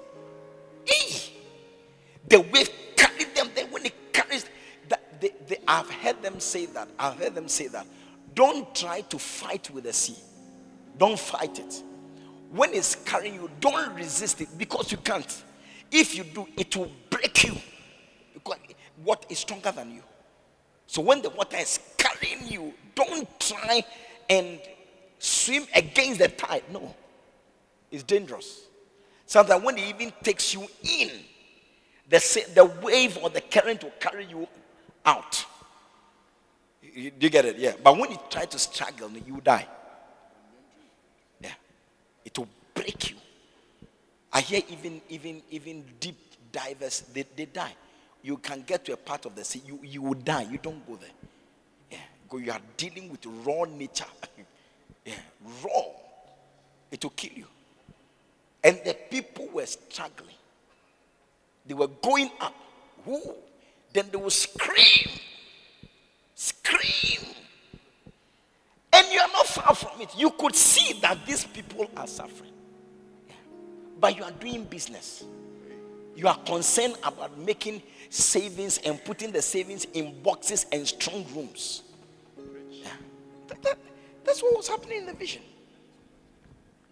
[2.28, 3.50] The wave carried them.
[3.56, 4.46] Then when it carries,
[4.88, 6.88] that they, they, I've heard them say that.
[7.00, 7.84] I've heard them say that.
[8.32, 10.22] Don't try to fight with the sea.
[10.96, 11.82] Don't fight it.
[12.52, 15.42] When it's carrying you, don't resist it because you can't.
[15.90, 17.56] If you do, it will break you.
[18.34, 18.58] Because
[19.02, 20.02] what is stronger than you?
[20.88, 23.84] So when the water is carrying you, don't try
[24.28, 24.58] and
[25.18, 26.62] swim against the tide.
[26.72, 26.94] No,
[27.92, 28.62] it's dangerous.
[29.26, 31.10] Sometimes when it even takes you in,
[32.08, 34.48] the, the wave or the current will carry you
[35.04, 35.44] out.
[36.82, 37.58] You, you get it?
[37.58, 37.74] Yeah.
[37.84, 39.66] But when you try to struggle, you die.
[41.38, 41.52] Yeah.
[42.24, 43.16] It will break you.
[44.32, 46.16] I hear even even even deep
[46.50, 47.74] divers they, they die.
[48.22, 50.46] You can get to a part of the sea, you, you will die.
[50.50, 51.08] You don't go there.
[51.90, 51.98] Yeah.
[52.24, 54.04] Because you are dealing with raw nature.
[55.04, 55.14] yeah.
[55.64, 55.84] Raw.
[56.90, 57.46] It will kill you.
[58.64, 60.34] And the people were struggling.
[61.66, 62.54] They were going up.
[63.04, 63.20] Who?
[63.92, 65.08] Then they will scream.
[66.34, 67.26] Scream.
[68.92, 70.10] And you are not far from it.
[70.16, 72.52] You could see that these people are suffering.
[73.28, 73.34] Yeah.
[74.00, 75.24] But you are doing business.
[76.18, 81.84] You are concerned about making savings and putting the savings in boxes and strong rooms.
[82.72, 82.88] Yeah.
[83.46, 83.78] That, that,
[84.24, 85.42] that's what was happening in the vision.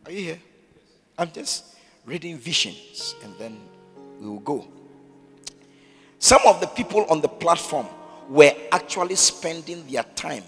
[0.05, 0.39] Are you here?
[1.19, 3.59] I'm just reading visions and then
[4.21, 4.69] we will go.
[6.21, 7.89] Some of the people on the platform
[8.29, 10.45] were actually spending their time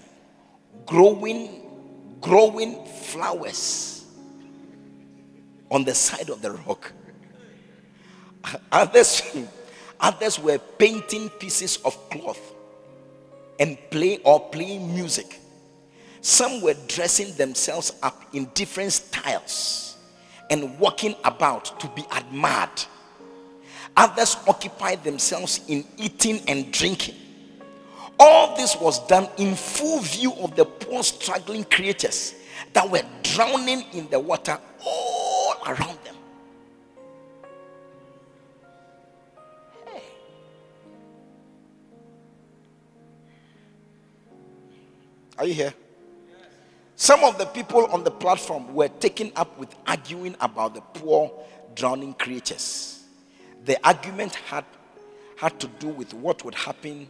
[0.85, 1.63] growing
[2.21, 4.05] growing flowers
[5.69, 6.93] on the side of the rock.
[8.71, 9.21] Others,
[9.99, 12.53] others were painting pieces of cloth
[13.59, 15.39] and play or playing music.
[16.21, 19.97] Some were dressing themselves up in different styles
[20.49, 22.69] and walking about to be admired.
[23.95, 27.15] Others occupied themselves in eating and drinking.
[28.19, 32.35] All this was done in full view of the poor, struggling creatures
[32.73, 36.08] that were drowning in the water all around them.
[45.39, 45.73] Are you here?
[46.97, 51.31] Some of the people on the platform were taken up with arguing about the poor,
[51.75, 53.05] drowning creatures.
[53.63, 54.65] The argument had,
[55.37, 57.09] had to do with what would happen,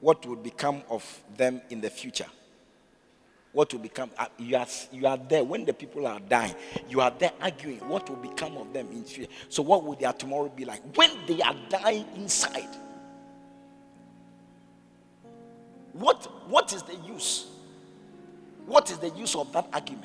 [0.00, 2.26] what would become of them in the future.
[3.52, 6.54] What will become, uh, you are, you are there when the people are dying,
[6.88, 9.30] you are there arguing what will become of them in future.
[9.48, 12.68] So, what will their tomorrow be like when they are dying inside?
[15.92, 17.46] What, what is the use?
[18.66, 20.04] What is the use of that argument?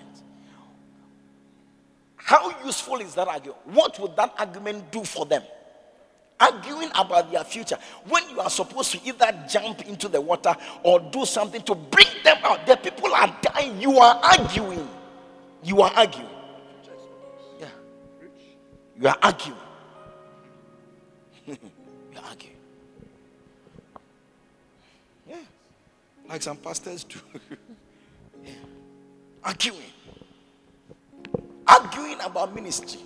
[2.15, 3.60] How useful is that argument?
[3.65, 5.43] What would that argument do for them?
[6.39, 7.78] Arguing about their future
[8.10, 12.08] when you are supposed to either jump into the water or do something to bring
[12.24, 12.65] them out.
[12.65, 13.80] The people are dying.
[13.80, 14.89] You are arguing.
[15.63, 16.30] You are arguing.
[17.60, 17.67] Yeah.
[19.00, 19.60] You are arguing.
[26.28, 27.20] Like some pastors do.
[29.44, 29.80] arguing.
[31.68, 33.00] Arguing about ministry.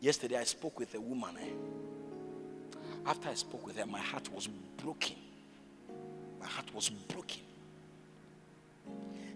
[0.00, 1.36] Yesterday I spoke with a woman.
[1.38, 2.78] Eh?
[3.06, 5.16] After I spoke with her, my heart was broken.
[6.40, 7.40] My heart was broken.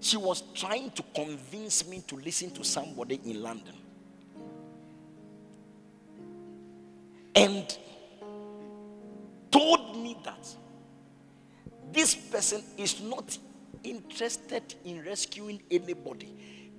[0.00, 3.74] She was trying to convince me to listen to somebody in London.
[7.34, 7.76] And
[9.50, 10.46] told me that
[11.94, 13.38] this person is not
[13.84, 16.36] interested in rescuing anybody.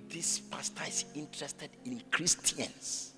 [0.08, 3.14] This pastor is interested in Christians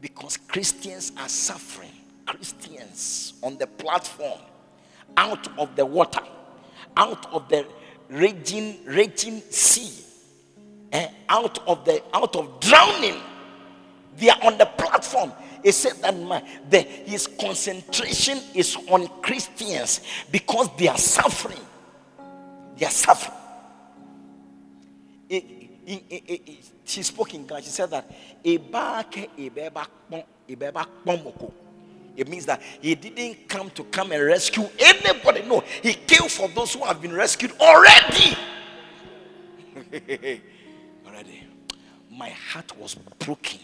[0.00, 1.92] because Christians are suffering.
[2.26, 4.40] Christians on the platform,
[5.16, 6.20] out of the water,
[6.96, 7.66] out of the
[8.10, 10.04] raging, raging sea,
[10.92, 13.20] eh, out of the out of drowning.
[14.16, 15.32] They are on the platform.
[15.62, 21.60] He said that the, his concentration is on Christians because they are suffering.
[22.76, 23.34] They are suffering.
[26.84, 27.62] she spoke in Ghana.
[27.62, 28.10] She said that
[32.18, 35.42] it means that he didn't come to come and rescue anybody.
[35.42, 38.36] No, he came for those who have been rescued already.
[41.06, 41.44] already.
[42.10, 43.60] My heart was broken.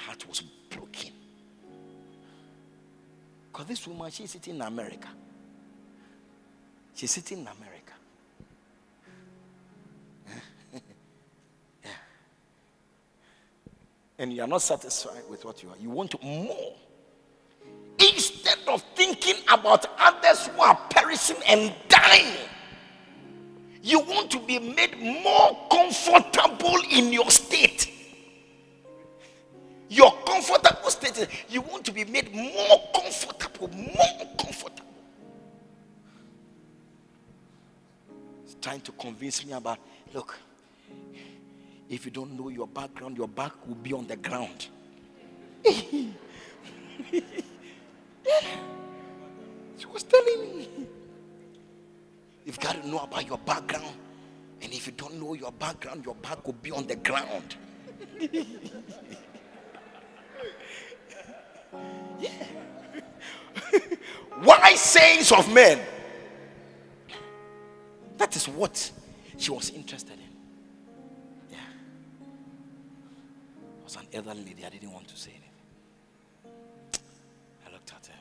[0.00, 1.12] Heart was broken.
[3.50, 5.08] Because this woman, she's sitting in America.
[6.94, 7.92] She's sitting in America.
[11.84, 11.90] yeah.
[14.18, 15.76] And you are not satisfied with what you are.
[15.78, 16.74] You want more.
[17.98, 22.36] Instead of thinking about others who are perishing and dying,
[23.82, 27.89] you want to be made more comfortable in your state.
[31.48, 34.84] you want to be made more comfortable, more comfortable.
[38.44, 39.78] He's trying to convince me about,
[40.12, 40.38] look,
[41.88, 44.68] if you don't know your background, your back will be on the ground.
[45.64, 46.10] yeah.
[49.80, 50.68] She was telling me.
[52.44, 53.94] You've got to know about your background.
[54.60, 57.56] And if you don't know your background, your back will be on the ground.
[64.42, 65.80] Wise sayings of men.
[68.18, 68.90] That is what
[69.36, 70.18] she was interested in.
[71.50, 71.58] Yeah.
[73.80, 74.64] I was an elderly lady.
[74.64, 75.50] I didn't want to say anything.
[77.66, 78.12] I looked at her.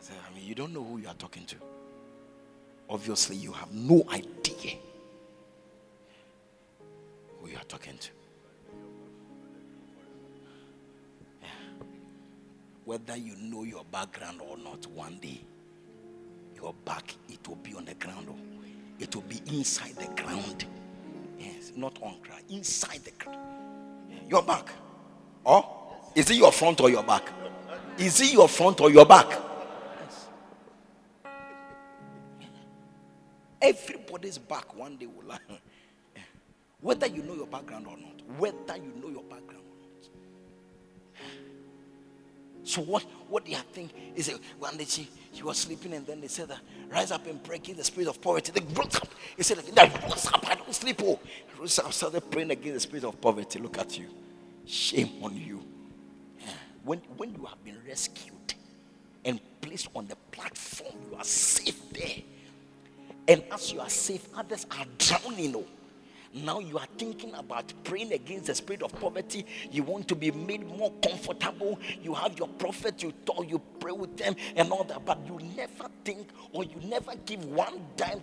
[0.00, 1.56] I said, I mean, you don't know who you are talking to.
[2.88, 4.78] Obviously, you have no idea
[7.40, 8.10] who you are talking to.
[12.90, 15.40] Whether you know your background or not, one day
[16.56, 18.26] your back it will be on the ground.
[18.28, 18.36] Oh.
[18.98, 20.64] It will be inside the ground.
[21.38, 23.38] Yes, not on ground, inside the ground.
[24.28, 24.70] Your back.
[25.46, 27.30] Oh, is it your front or your back?
[27.96, 29.28] Is it your front or your back?
[30.02, 30.26] Yes.
[33.62, 35.38] Everybody's back one day will lie.
[36.80, 39.59] Whether you know your background or not, whether you know your background
[42.64, 46.20] So what, what they are thinking is when they, she, she was sleeping and then
[46.20, 48.52] they said that rise up and break in the spirit of poverty.
[48.52, 49.08] They rose up.
[49.36, 51.00] He said, that rose up, I don't sleep.
[51.02, 51.18] Oh,
[51.58, 53.58] rose up, started praying against the spirit of poverty.
[53.58, 54.08] Look at you.
[54.66, 55.64] Shame on you.
[56.84, 58.54] When, when you have been rescued
[59.24, 62.22] and placed on the platform, you are safe there.
[63.28, 65.56] And as you are safe, others are drowning.
[65.56, 65.64] Oh.
[66.32, 69.44] Now you are thinking about praying against the spirit of poverty.
[69.70, 71.78] You want to be made more comfortable.
[72.02, 75.38] You have your prophet, you talk, you pray with them and all that, but you
[75.56, 78.20] never think or you never give one dime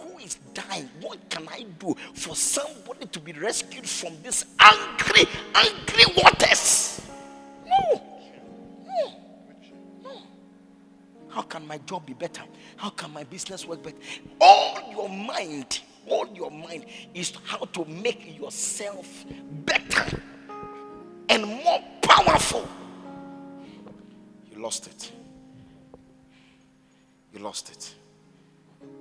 [0.00, 0.88] who is dying?
[1.00, 7.02] What can I do for somebody to be rescued from this angry, angry waters?
[7.66, 8.02] No.
[8.86, 9.12] No.
[10.02, 10.22] No.
[11.28, 12.42] How can my job be better?
[12.76, 13.96] How can my business work better?
[14.40, 19.24] All your mind all your mind is how to make yourself
[19.64, 20.20] better
[21.28, 22.66] and more powerful.
[24.50, 25.12] You lost it.
[27.32, 27.94] You lost it.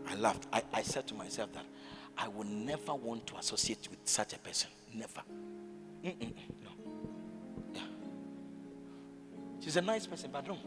[0.08, 0.47] I laughed.
[0.51, 1.66] I, I said to myself that
[2.18, 4.70] I will never want to associate with such a person.
[4.93, 5.22] Never.
[6.03, 6.34] Mm-mm,
[6.64, 6.70] no.
[7.74, 7.82] Yeah.
[9.60, 10.58] She's a nice person, but no.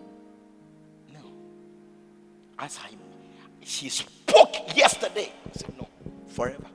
[1.12, 1.20] No.
[2.59, 2.91] As I,
[3.64, 5.32] she spoke yesterday.
[5.47, 5.89] I said, no
[6.29, 6.66] forever.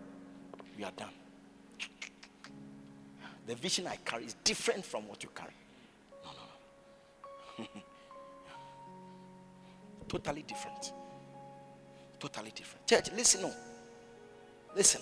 [0.78, 1.10] We are done.
[3.46, 5.54] The vision I carry is different from what you carry.
[6.24, 7.82] No, no, no.
[10.08, 10.94] totally different.
[12.20, 12.88] Totally different.
[12.88, 13.42] Church, listen.
[13.42, 13.54] No.
[14.76, 15.02] Listen.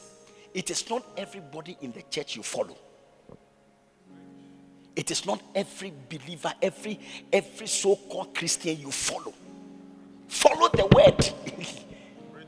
[0.54, 2.76] It is not everybody in the church you follow.
[4.96, 7.00] It is not every believer, every
[7.32, 9.34] every so-called Christian you follow.
[10.28, 11.30] Follow the word.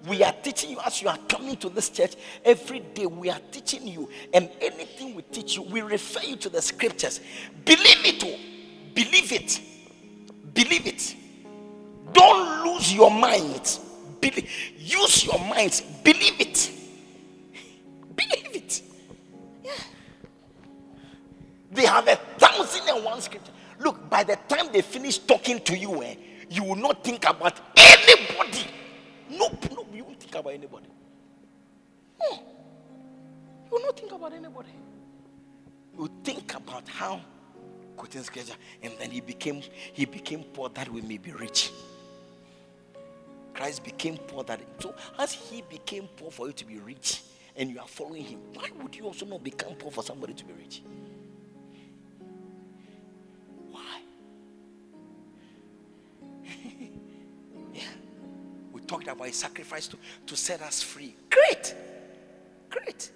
[0.08, 3.06] we are teaching you as you are coming to this church every day.
[3.06, 7.22] We are teaching you, and anything we teach you, we refer you to the scriptures.
[7.64, 8.38] Believe it, oh.
[8.94, 9.62] believe it,
[10.54, 11.16] believe it.
[12.12, 13.80] Don't lose your mind.
[14.20, 14.50] Believe.
[14.78, 15.82] Use your minds.
[15.82, 16.72] Believe it.
[18.16, 18.82] Believe it.
[19.64, 19.72] Yeah.
[21.72, 23.52] They have a thousand and one scripture.
[23.80, 26.16] Look, by the time they finish talking to you, eh,
[26.50, 28.68] you will not think about anybody
[29.38, 29.66] Nope,
[30.34, 30.88] think about anybody.
[32.20, 32.32] No.
[33.66, 34.70] You will not think about anybody.
[35.98, 37.22] You think about how
[37.96, 39.62] quoting scripture, and then he became
[39.94, 41.72] he became poor that we may be rich.
[43.54, 47.22] Christ became poor that so as he became poor for you to be rich
[47.56, 50.44] and you are following him, why would you also not become poor for somebody to
[50.46, 50.82] be rich?
[59.24, 59.98] A sacrifice to,
[60.28, 61.16] to set us free.
[61.30, 61.76] Great.
[62.70, 63.12] Great.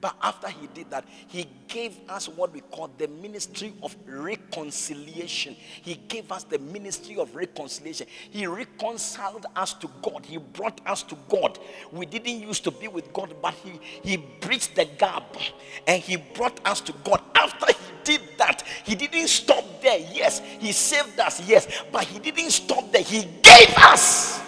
[0.00, 5.56] But after he did that, he gave us what we call the ministry of reconciliation.
[5.82, 8.06] He gave us the ministry of reconciliation.
[8.30, 10.26] He reconciled us to God.
[10.26, 11.58] He brought us to God.
[11.90, 15.34] We didn't used to be with God, but he, he bridged the gap
[15.86, 17.22] and he brought us to God.
[17.34, 19.98] After he did that, he didn't stop there.
[20.12, 21.40] Yes, he saved us.
[21.48, 23.02] Yes, but he didn't stop there.
[23.02, 24.45] He gave us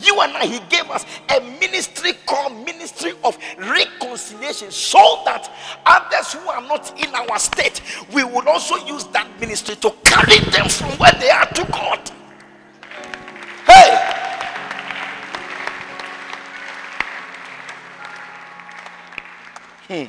[0.00, 5.50] you and I, He gave us a ministry called Ministry of Reconciliation so that
[5.86, 7.80] others who are not in our state,
[8.12, 12.10] we will also use that ministry to carry them from where they are to God.
[13.66, 14.14] Hey!
[19.88, 20.04] Hmm.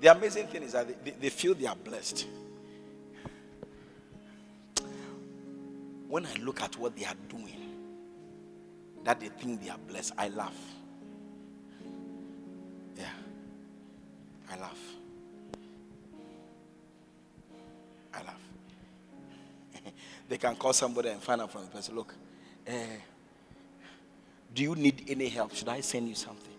[0.00, 2.26] The amazing thing is that they, they feel they are blessed.
[6.14, 7.74] When I look at what they are doing,
[9.02, 10.54] that they think they are blessed, I laugh.
[12.96, 13.08] Yeah.
[14.48, 14.78] I laugh.
[18.14, 18.40] I laugh.
[20.28, 22.14] they can call somebody and find out from the person, look,
[22.68, 22.72] uh,
[24.54, 25.52] do you need any help?
[25.52, 26.54] Should I send you something?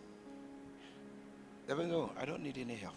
[1.65, 2.95] They will no, I don't need any help.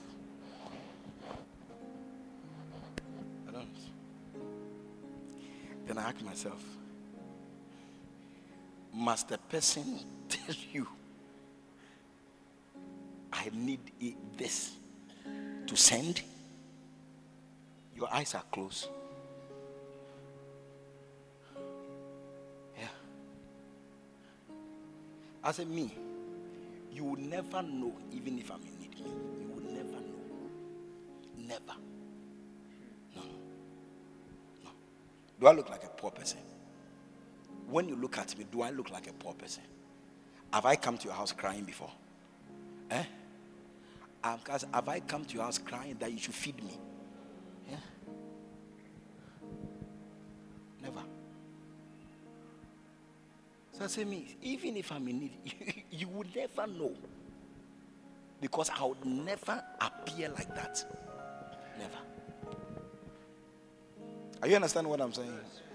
[5.89, 6.63] Then I ask myself,
[8.93, 10.87] must the person tell you
[13.33, 13.81] I need
[14.37, 14.73] this
[15.67, 16.21] to send?
[17.97, 18.89] Your eyes are closed.
[22.79, 22.85] Yeah.
[25.43, 25.95] I said, me,
[26.93, 28.95] you will never know, even if I'm in need.
[28.99, 30.19] You will never know.
[31.39, 31.88] Never.
[35.41, 36.41] Do I look like a poor person?
[37.69, 39.63] When you look at me, do I look like a poor person?
[40.53, 41.91] Have I come to your house crying before?
[42.91, 43.05] Eh?
[44.25, 46.79] Have I come to your house crying that you should feed me?
[47.71, 47.77] Yeah.
[50.83, 51.03] Never.
[53.73, 56.93] So I say, me, even if I'm in need, you, you would never know.
[58.41, 60.85] Because I would never appear like that.
[61.79, 61.99] Never.
[64.41, 65.33] Are you understand what I'm saying?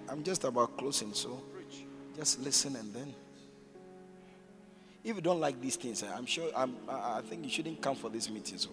[0.09, 1.41] I'm just about closing, so
[2.15, 3.13] just listen and then.
[5.03, 7.95] If you don't like these things, eh, I'm sure I'm, I think you shouldn't come
[7.95, 8.57] for this meeting.
[8.57, 8.69] So,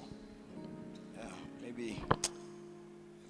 [1.16, 1.24] yeah,
[1.60, 2.00] maybe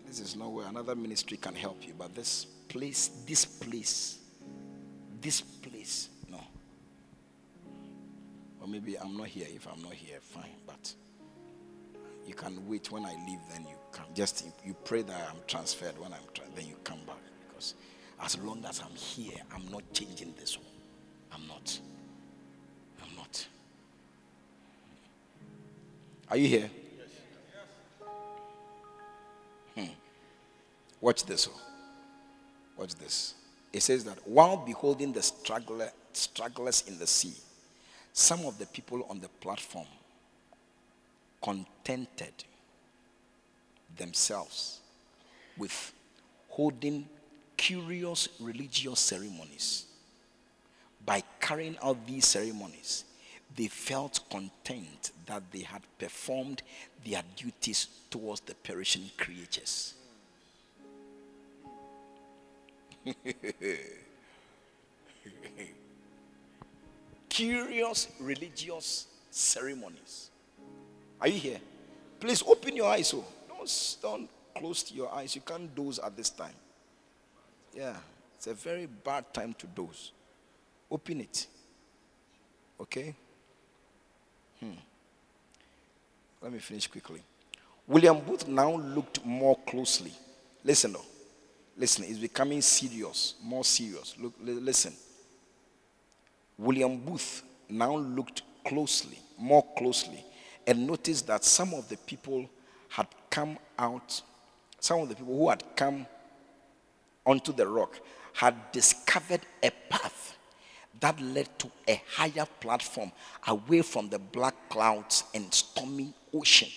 [0.07, 4.19] this is not where another ministry can help you, but this place, this place,
[5.21, 6.41] this place, no.
[8.61, 9.47] Or maybe I'm not here.
[9.49, 10.51] If I'm not here, fine.
[10.67, 10.93] But
[12.31, 13.41] you can wait when I leave.
[13.51, 15.99] Then you can just you pray that I'm transferred.
[15.99, 17.17] When I'm tra- then you come back
[17.49, 17.75] because
[18.23, 20.67] as long as I'm here, I'm not changing this one.
[21.33, 21.81] I'm not.
[23.03, 23.49] I'm not.
[26.31, 26.71] Are you here?
[29.75, 29.93] Hmm.
[31.01, 31.49] Watch this.
[32.77, 33.35] Watch this.
[33.73, 37.35] It says that while beholding the struggler, strugglers in the sea,
[38.13, 39.87] some of the people on the platform
[41.43, 42.33] contented
[43.97, 44.81] themselves
[45.57, 45.93] with
[46.49, 47.09] holding
[47.57, 49.87] curious religious ceremonies.
[51.05, 53.05] By carrying out these ceremonies,
[53.57, 56.63] they felt content that they had performed
[57.05, 59.95] their duties towards the perishing creatures.
[67.29, 70.30] Curious religious ceremonies.
[71.21, 71.61] Are you here?
[72.19, 73.13] Please open your eyes.
[73.15, 75.35] Oh, don't, don't close your eyes.
[75.35, 76.55] You can't doze at this time.
[77.75, 77.97] Yeah,
[78.37, 80.13] it's a very bad time to doze.
[80.91, 81.47] Open it.
[82.81, 83.15] Okay?
[84.59, 84.73] Hmm.
[86.43, 87.23] Let me finish quickly.
[87.87, 90.13] William Booth now looked more closely.
[90.65, 91.05] Listen, though.
[91.77, 94.15] Listen, it's becoming serious, more serious.
[94.19, 94.93] Look, listen.
[96.59, 100.23] William Booth now looked closely, more closely,
[100.67, 102.49] and noticed that some of the people
[102.89, 104.23] had come out,
[104.79, 106.07] some of the people who had come
[107.27, 107.99] onto the rock
[108.33, 110.37] had discovered a path
[111.01, 113.11] that led to a higher platform
[113.47, 116.69] away from the black clouds and stormy ocean.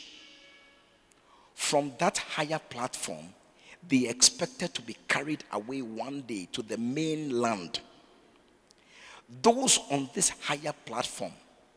[1.54, 3.26] From that higher platform,
[3.88, 7.82] they expected to be carried away one day to the mainland.
[9.42, 11.32] Those on this higher platform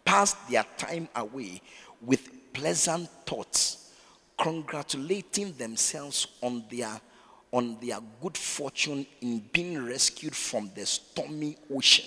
[0.05, 1.61] passed their time away
[2.03, 3.93] with pleasant thoughts,
[4.39, 7.01] congratulating themselves on their
[7.53, 12.05] on their good fortune in being rescued from the stormy ocean.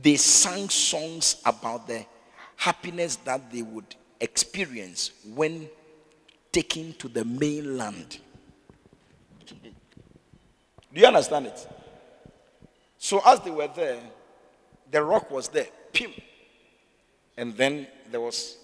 [0.00, 2.04] They sang songs about the
[2.56, 5.68] happiness that they would experience when
[6.52, 8.18] taken to the mainland.
[9.46, 11.68] Do you understand it?
[12.98, 14.00] So, as they were there,
[14.90, 16.12] the rock was there, pim.
[17.36, 18.58] And then there was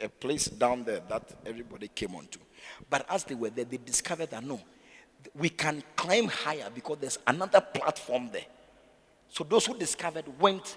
[0.00, 2.40] a place down there that everybody came onto.
[2.88, 4.60] But as they were there, they discovered that no,
[5.34, 8.46] we can climb higher because there's another platform there.
[9.28, 10.76] So those who discovered went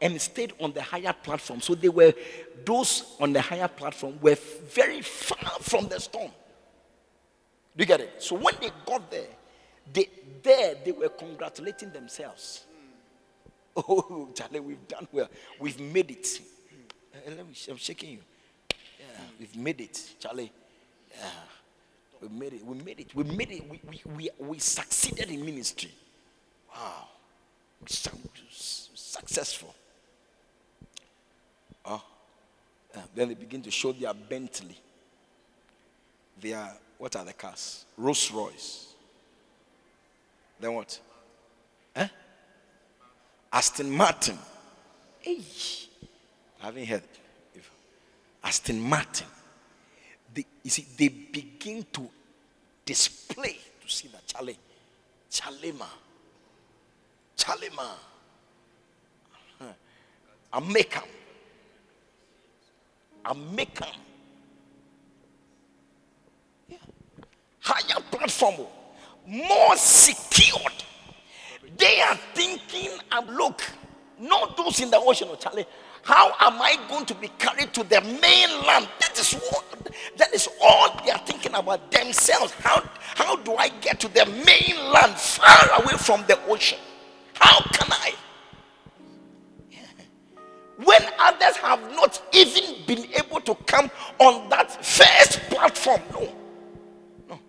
[0.00, 1.60] and stayed on the higher platform.
[1.60, 2.12] So they were
[2.64, 4.36] those on the higher platform were
[4.72, 6.30] very far from the storm.
[7.76, 8.22] Do you get it?
[8.22, 9.28] So when they got there,
[9.92, 10.08] they
[10.42, 12.64] there they were congratulating themselves.
[13.76, 15.28] Oh, Charlie, we've done well.
[15.60, 16.40] We've made it.
[17.26, 18.18] Uh, let me, I'm shaking you.
[18.98, 19.06] Yeah,
[19.38, 20.52] we've made it, Charlie.
[21.10, 21.26] Yeah,
[22.20, 22.64] we made it.
[22.64, 23.14] We made it.
[23.14, 23.68] We made it.
[23.68, 25.90] We, we, we, we succeeded in ministry.
[26.74, 27.08] Wow.
[28.94, 29.74] Successful.
[31.84, 32.02] Oh.
[32.94, 33.02] Yeah.
[33.14, 34.76] Then they begin to show their Bentley.
[36.40, 37.84] Their, what are the cars?
[37.96, 38.94] Rolls Royce.
[40.60, 41.00] Then what?
[41.96, 42.08] Eh?
[43.52, 44.38] Aston Martin.
[45.20, 45.40] Hey,
[46.60, 47.02] I haven't heard.
[47.54, 47.70] If
[48.44, 49.26] Aston Martin.
[50.32, 52.08] They, you see, they begin to
[52.84, 54.56] display to see that Charlie,
[55.30, 55.86] Chalema,
[57.36, 57.90] Chalema,
[59.60, 60.60] uh-huh.
[60.60, 61.04] make them.
[63.24, 63.86] I.
[66.68, 66.76] Yeah.
[67.60, 68.70] Higher platform, oh.
[69.26, 70.84] more secured
[71.80, 73.62] they are thinking, and look,
[74.18, 75.64] not those in the ocean, oh, Charlie.
[76.02, 78.88] How am I going to be carried to the mainland?
[79.00, 82.52] That is what that is all they are thinking about themselves.
[82.52, 82.82] How
[83.14, 86.78] how do I get to the mainland far away from the ocean?
[87.34, 88.14] How can I?
[90.82, 96.00] When others have not even been able to come on that first platform.
[96.14, 96.32] No.
[97.28, 97.40] No.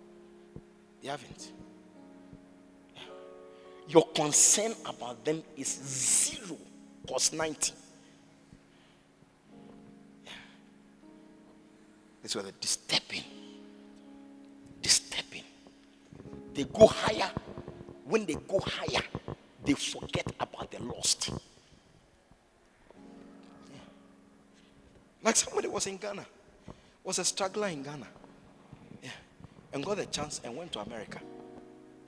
[1.00, 1.52] They haven't
[3.92, 6.56] your concern about them is zero
[7.06, 7.72] plus 90.
[12.22, 13.24] Why they're disturbing.
[14.80, 15.42] Disturbing.
[16.54, 17.30] They go higher.
[18.04, 19.02] When they go higher,
[19.64, 21.30] they forget about the lost.
[21.30, 21.38] Yeah.
[25.22, 26.26] Like somebody was in Ghana,
[27.04, 28.06] was a struggler in Ghana.
[29.02, 29.10] Yeah.
[29.72, 31.20] And got a chance and went to America.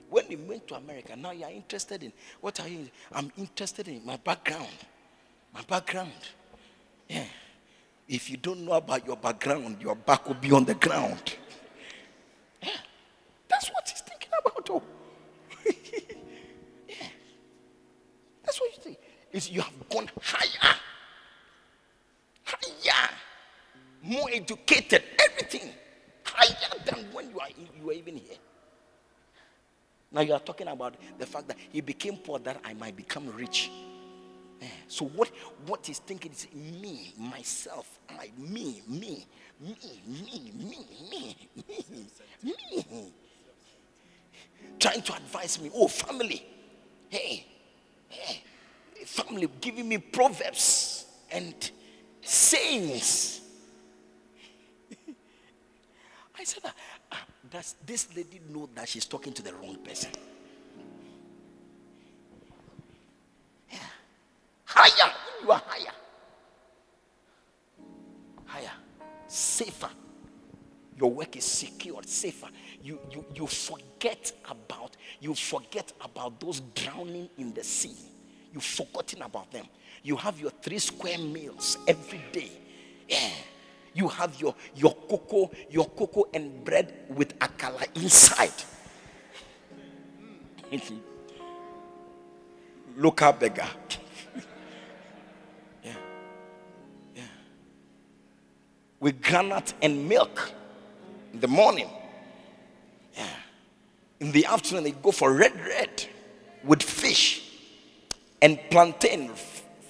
[0.09, 2.87] When you went to America, now you are interested in what are you?
[3.11, 4.67] I'm interested in my background.
[5.53, 6.11] My background.
[7.09, 7.25] Yeah.
[8.07, 11.35] If you don't know about your background, your back will be on the ground.
[12.61, 12.69] Yeah.
[13.47, 14.69] That's what he's thinking about.
[14.69, 14.83] Oh.
[16.87, 17.07] yeah.
[18.43, 18.97] That's what you think.
[19.31, 20.75] Is you have gone higher.
[22.43, 23.09] Higher.
[24.03, 25.03] More educated.
[25.19, 25.71] Everything.
[26.23, 27.47] Higher than when you are
[27.81, 28.37] you are even here.
[30.11, 33.27] Now you are talking about the fact that he became poor that I might become
[33.35, 33.71] rich.
[34.87, 35.29] So what
[35.65, 39.25] what he's thinking is me, myself, I, me, me,
[39.59, 39.75] me,
[40.07, 41.35] me, me, me,
[42.43, 42.55] me,
[42.91, 43.13] me.
[44.79, 46.45] Trying to advise me, oh family,
[47.09, 47.45] hey,
[48.09, 48.43] hey,
[49.05, 51.71] family giving me proverbs and
[52.21, 53.41] sayings.
[56.37, 56.73] I said, ah,
[57.11, 60.11] ah, does this lady know that she's talking to the wrong person?
[64.75, 65.11] Higher.
[65.41, 65.93] You are higher.
[68.45, 68.71] Higher.
[69.27, 69.89] Safer.
[70.97, 72.47] Your work is secured, safer.
[72.81, 77.95] You, you, you forget about you forget about those drowning in the sea.
[78.53, 79.65] You've forgotten about them.
[80.03, 82.51] You have your three square meals every day.
[83.09, 83.31] Yeah
[83.95, 88.51] you have your, your cocoa, your cocoa and bread with akala inside.
[90.71, 90.99] Mm.
[92.97, 93.67] Local beggar.
[98.99, 100.51] With granite and milk
[101.33, 101.89] in the morning.
[103.15, 103.27] Yeah.
[104.19, 106.05] In the afternoon, they go for red, red
[106.63, 107.49] with fish
[108.41, 109.31] and plantain,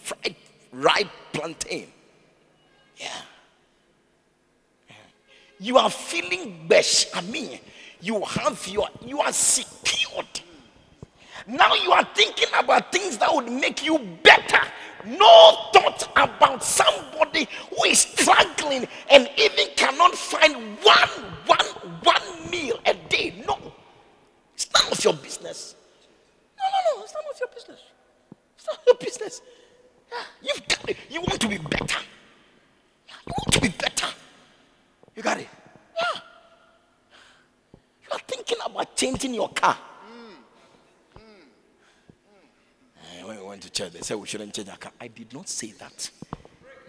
[0.01, 0.35] fried,
[0.71, 1.87] ripe plantain.
[2.97, 3.21] Yeah
[5.59, 7.15] you are feeling best.
[7.15, 7.59] I mean,
[8.01, 10.41] you have your, you are secured.
[11.47, 14.59] Now you are thinking about things that would make you better.
[15.05, 21.09] No thought about somebody who is struggling and even cannot find one,
[21.45, 21.65] one,
[22.03, 23.43] one meal a day.
[23.47, 23.57] No,
[24.55, 25.75] it's none of your business.
[26.57, 27.79] No, no, no, it's none of your business.
[28.57, 29.41] It's not your business.
[30.41, 30.97] You've got it.
[31.09, 31.99] You want to be better.
[33.07, 34.07] You want to be better.
[35.15, 35.47] You got it?
[35.95, 36.21] Yeah.
[38.03, 39.77] You are thinking about changing your car.
[40.07, 41.19] Mm.
[41.19, 41.45] Mm.
[43.25, 44.91] When we went to church, they said we shouldn't change our car.
[44.99, 46.09] I did not say that.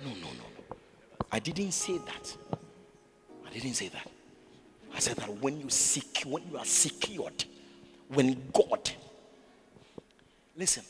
[0.05, 0.77] No, no, no.
[1.33, 2.37] I didn't say that.
[3.47, 4.07] I didn't say that.
[4.95, 7.45] I said that when you seek, when you are secured,
[8.09, 8.91] when God,
[10.57, 10.85] listen,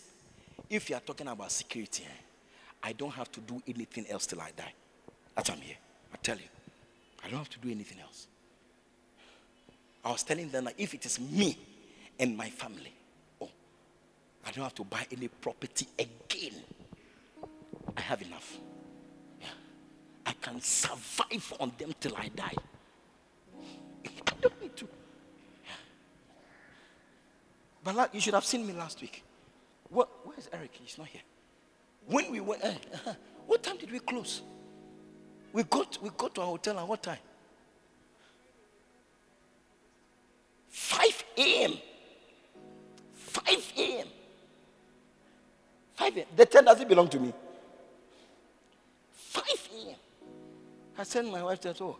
[0.68, 2.22] if you are talking about security, eh,
[2.82, 4.72] I don't have to do anything else till I die.
[5.34, 5.76] That's why I'm here.
[6.12, 6.48] I tell you.
[7.24, 8.26] I don't have to do anything else.
[10.04, 11.58] I was telling them that if it is me
[12.18, 12.95] and my family,
[14.46, 16.54] I don't have to buy any property again.
[17.96, 18.58] I have enough.
[19.40, 19.48] Yeah.
[20.24, 22.54] I can survive on them till I die.
[24.04, 24.88] I don't need to.
[25.64, 25.72] Yeah.
[27.82, 29.24] But you should have seen me last week.
[29.88, 30.70] What, where's Eric?
[30.72, 31.22] He's not here.
[32.06, 32.72] When we went, uh,
[33.46, 34.42] what time did we close?
[35.52, 37.18] We got we got to our hotel at what time?
[40.68, 41.78] 5 a.m.
[46.36, 47.32] The tent doesn't belong to me.
[49.12, 49.96] 5 a.m.
[50.98, 51.96] I sent my wife said, Oh,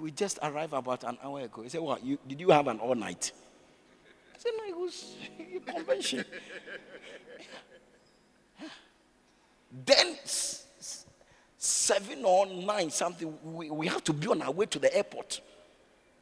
[0.00, 1.62] we just arrived about an hour ago.
[1.62, 2.02] He said, What?
[2.02, 3.32] You, did you have an all night?
[4.34, 5.14] I said, No, it was
[5.66, 6.24] convention.
[9.84, 10.16] then,
[11.58, 15.42] seven or nine something, we, we have to be on our way to the airport.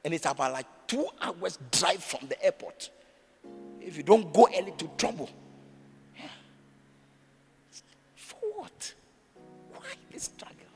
[0.05, 2.91] And it's about like two hours drive from the airport.
[3.81, 5.31] If you don't go early to trouble.
[10.19, 10.73] The struggle?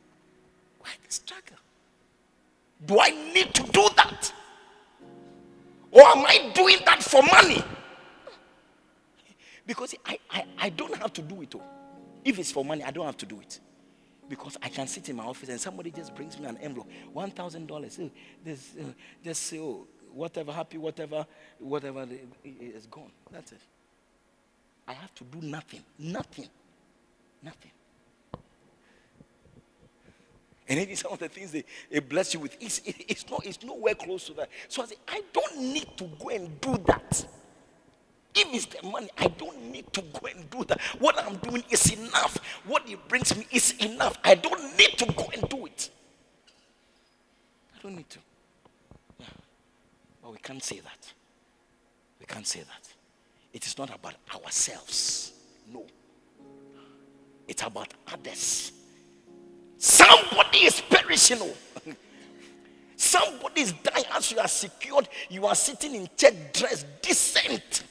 [0.81, 1.57] Why the struggle?
[2.87, 4.33] Do I need to do that?
[5.91, 7.63] Or am I doing that for money?
[9.67, 11.65] Because I, I, I don't have to do it all.
[12.25, 13.61] If it's for money, I don't have to do it.
[14.29, 17.31] Because I can sit in my office and somebody just brings me an envelope, one
[17.31, 17.99] thousand dollars.
[17.99, 18.55] Uh,
[19.23, 21.27] just oh, whatever, happy, whatever,
[21.59, 22.07] whatever
[22.45, 23.11] is gone.
[23.31, 23.61] That's it.
[24.89, 26.49] I have to do nothing, nothing,
[27.43, 27.71] nothing.
[30.73, 33.45] And maybe some of the things they, they bless you with, it's, it, it's, not,
[33.45, 34.49] it's nowhere close to that.
[34.69, 37.27] So I say, I don't need to go and do that.
[38.35, 40.81] If it's the money, I don't need to go and do that.
[40.99, 42.39] What I'm doing is enough.
[42.65, 44.17] What it brings me is enough.
[44.25, 45.91] I don't need to go and do it.
[47.77, 48.19] I don't need to.
[49.21, 49.27] Yeah.
[50.23, 51.13] But we can't say that.
[52.19, 52.89] We can't say that.
[53.53, 55.35] It is not about ourselves.
[55.71, 55.85] No.
[57.47, 58.73] It's about others.
[59.83, 61.41] Somebody is perishing.
[62.97, 65.09] Somebody is dying as you are secured.
[65.29, 67.83] You are sitting in check dress, decent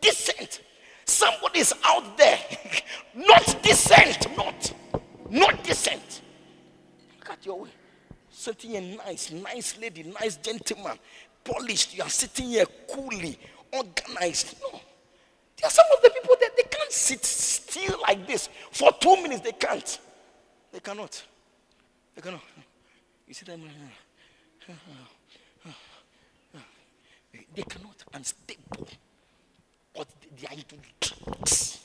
[0.00, 0.60] decent.
[1.04, 2.38] Somebody is out there,
[3.14, 4.72] not decent, not,
[5.28, 6.22] not decent.
[7.18, 7.70] Look at your way.
[8.30, 10.98] Sitting here, nice, nice lady, nice gentleman,
[11.44, 11.96] polished.
[11.96, 13.38] You are sitting here coolly,
[13.72, 14.56] organized.
[14.62, 14.80] No.
[15.56, 19.16] There are some of the people that they can't sit still like this for two
[19.16, 19.40] minutes.
[19.42, 19.98] They can't.
[20.72, 21.22] They cannot.
[22.24, 23.62] You see them?
[27.54, 28.04] They cannot.
[28.12, 28.88] Unstable
[30.00, 30.08] but
[30.40, 31.78] they are into drugs.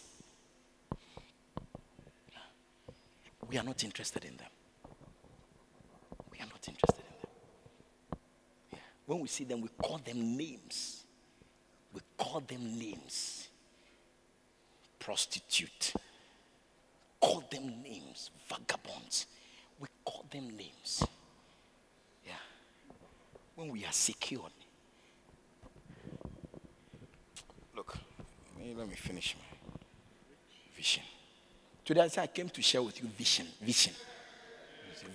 [3.50, 4.48] We are not interested in them.
[6.32, 7.30] We are not interested in them.
[8.72, 8.80] Yeah.
[9.06, 11.04] When we see them, we call them names.
[11.94, 13.50] We call them names.
[14.98, 15.94] Prostitute.
[17.20, 17.95] Call them names.
[20.42, 21.04] Names.
[22.26, 22.34] Yeah.
[23.56, 24.52] When we are secured,
[27.76, 27.98] Look,
[28.78, 29.78] let me finish my
[30.76, 31.04] vision.
[31.84, 33.48] Today I came to share with you vision.
[33.62, 33.94] Vision.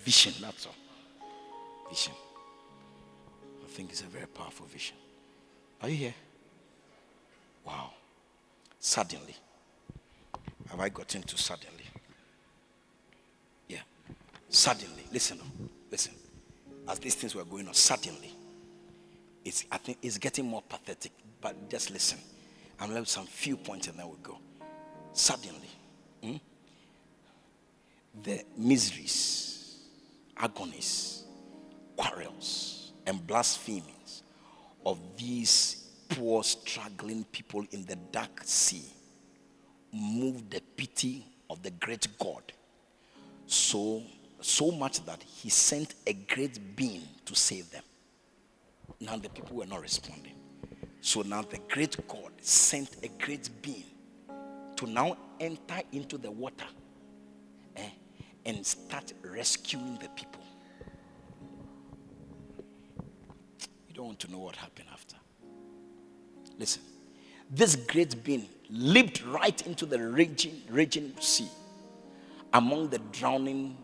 [0.05, 0.75] Vision, that's all.
[1.89, 2.13] Vision.
[3.65, 4.97] I think it's a very powerful vision.
[5.83, 6.15] Are you here?
[7.65, 7.91] Wow.
[8.79, 9.37] Suddenly.
[10.71, 11.80] Have I got into suddenly?
[14.51, 15.05] Suddenly.
[15.13, 15.41] Listen,
[15.91, 16.13] listen.
[16.89, 18.35] As these things were going on, suddenly.
[19.45, 21.13] It's I think it's getting more pathetic.
[21.41, 22.19] But just listen.
[22.79, 24.39] I'm left with some few points and then we go.
[25.13, 25.71] Suddenly,
[26.23, 26.37] hmm,
[28.23, 29.79] the miseries,
[30.37, 31.25] agonies,
[31.97, 34.23] quarrels, and blasphemings
[34.87, 38.85] of these poor, struggling people in the dark sea
[39.93, 42.53] moved the pity of the great God
[43.47, 44.03] so
[44.41, 47.83] so much that he sent a great being to save them.
[49.01, 50.35] Now the people were not responding.
[51.01, 53.85] So now the great God sent a great being
[54.77, 56.67] to now enter into the water
[57.77, 57.89] eh,
[58.45, 60.43] and start rescuing the people.
[63.89, 65.17] You don't want to know what happened after.
[66.59, 66.83] Listen,
[67.51, 71.49] this great being leaped right into the raging, raging sea
[72.53, 73.77] among the drowning,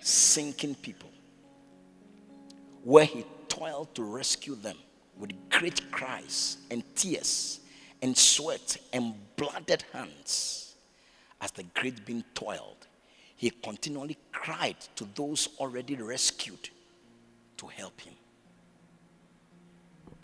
[0.00, 1.10] sinking people,
[2.82, 4.76] where he toiled to rescue them
[5.18, 7.60] with great cries and tears
[8.02, 10.74] and sweat and blooded hands.
[11.40, 12.86] As the great being toiled,
[13.36, 16.70] he continually cried to those already rescued
[17.58, 18.14] to help him.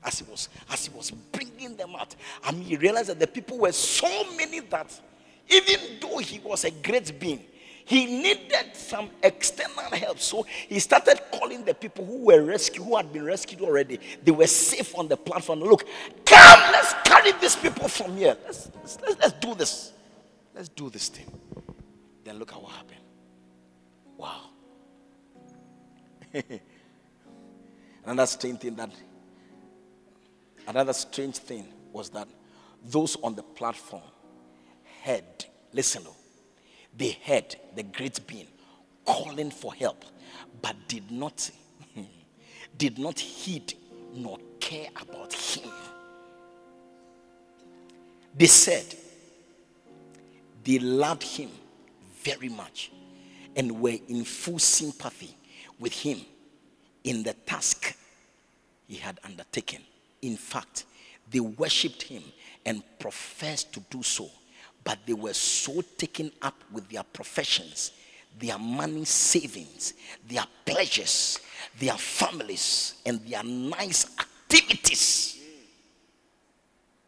[0.04, 2.14] as he was as he was bringing them out.
[2.42, 5.00] I mean, he realized that the people were so many that
[5.48, 7.44] even though he was a great being,
[7.84, 10.18] he needed some external help.
[10.18, 13.98] So he started calling the people who were rescued, who had been rescued already.
[14.22, 15.60] They were safe on the platform.
[15.60, 15.86] Look,
[16.26, 18.36] come, let's carry these people from here.
[18.44, 19.92] Let's, let's, let's, let's do this.
[20.54, 21.24] Let's do this thing.
[22.22, 23.00] Then look at what happened.
[24.18, 24.50] Wow.
[28.04, 28.90] Another strange thing that
[30.66, 32.28] another strange thing was that
[32.84, 34.02] those on the platform
[35.02, 36.02] heard, listen,
[36.94, 38.48] they heard the great being
[39.04, 40.04] calling for help,
[40.60, 41.50] but did not
[41.94, 42.02] hmm,
[42.76, 43.74] did not heed
[44.14, 45.70] nor care about him.
[48.36, 48.84] They said
[50.64, 51.50] they loved him
[52.22, 52.92] very much
[53.56, 55.36] and were in full sympathy
[55.78, 56.20] with him
[57.04, 57.96] in the task
[58.86, 59.82] he had undertaken.
[60.22, 60.84] In fact,
[61.30, 62.22] they worshipped him
[62.64, 64.30] and professed to do so,
[64.84, 67.92] but they were so taken up with their professions,
[68.38, 69.94] their money savings,
[70.28, 71.38] their pleasures,
[71.78, 75.40] their families, and their nice activities.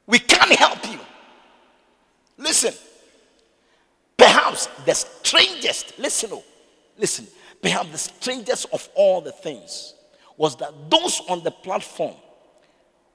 [0.07, 0.99] We can't help you.
[2.37, 2.75] Listen,
[4.17, 6.45] perhaps the strangest, listen, oh,
[6.99, 7.27] listen,
[7.63, 9.95] perhaps the strangest of all the things
[10.37, 12.15] was that those on the platform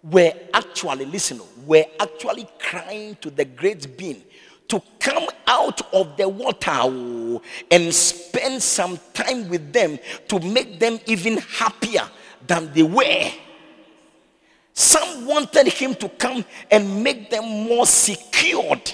[0.04, 4.24] were actually, listen, oh, were actually crying to the great being
[4.70, 10.80] to come out of the water oh, and spend some time with them to make
[10.80, 12.08] them even happier
[12.48, 13.32] than they were.
[14.74, 18.94] Some wanted him to come and make them more secured.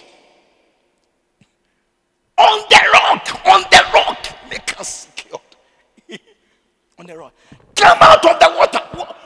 [2.37, 5.41] On the rock, on the rock, make us secured.
[6.99, 7.33] on the rock.
[7.75, 8.79] Come out of the water.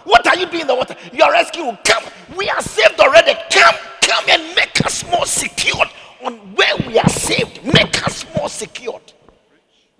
[0.04, 0.95] What are you doing in the water?
[1.14, 1.78] You are rescuing.
[1.84, 2.04] Come.
[2.36, 3.34] We are saved already.
[3.52, 5.89] Come, come and make us more secured
[6.24, 7.63] on where we are saved.
[7.63, 9.13] Make us more secured.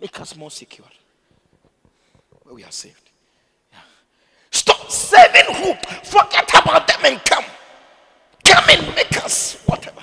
[0.02, 0.92] Make us more secured.
[2.44, 3.10] Where we are saved.
[3.72, 3.80] Yeah.
[4.52, 5.74] Stop saving who?
[6.04, 7.46] Forget about them and come.
[8.46, 10.02] Come and make us whatever.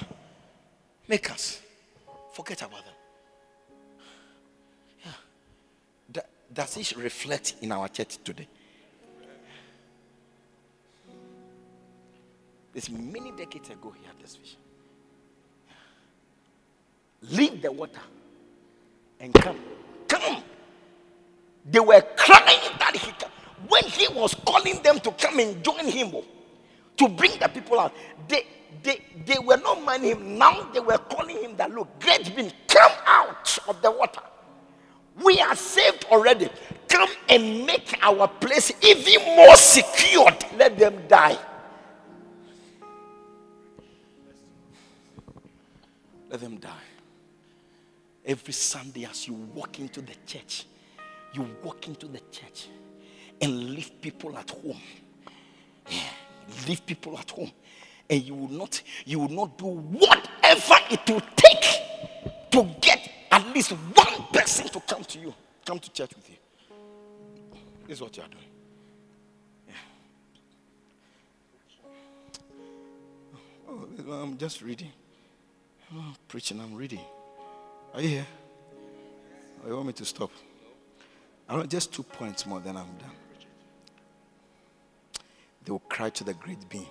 [1.08, 1.60] Make us.
[2.32, 2.92] Forget about them.
[6.56, 8.48] Does it reflect in our church today?
[12.72, 14.58] This many decades ago, he had this vision.
[17.62, 18.00] The water
[19.18, 19.58] and come.
[20.08, 20.42] Come.
[21.64, 23.12] They were crying that he.
[23.68, 26.24] When he was calling them to come and join him, oh,
[26.98, 27.92] to bring the people out,
[28.28, 28.46] they,
[28.82, 30.38] they, they were not minding him.
[30.38, 34.20] Now they were calling him that, look, great being, come out of the water.
[35.24, 36.50] We are saved already.
[36.88, 40.44] Come and make our place even more secured.
[40.56, 41.38] Let them die.
[46.30, 46.70] Let them die.
[48.26, 50.66] Every Sunday, as you walk into the church,
[51.32, 52.66] you walk into the church
[53.40, 54.80] and leave people at home.
[55.88, 56.00] Yeah,
[56.66, 57.52] leave people at home.
[58.10, 63.46] And you will not, you will not do whatever it will take to get at
[63.54, 66.36] least one person to come to you, come to church with you.
[67.86, 68.44] This is what you are doing.
[69.68, 69.74] Yeah.
[73.68, 74.90] Oh, I'm just reading.
[75.92, 77.00] I'm preaching, I'm reading.
[77.96, 78.26] Are you here?
[79.64, 80.30] Or you want me to stop?
[81.48, 83.10] I want just two points more, then I'm done.
[85.64, 86.86] They will cry to the great being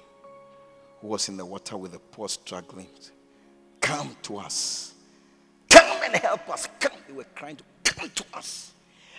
[1.00, 2.88] who was in the water with the poor struggling.
[3.80, 4.96] Come to us
[5.70, 6.68] Come and help us.
[6.80, 6.94] Come.
[7.08, 8.72] They were crying to come to us.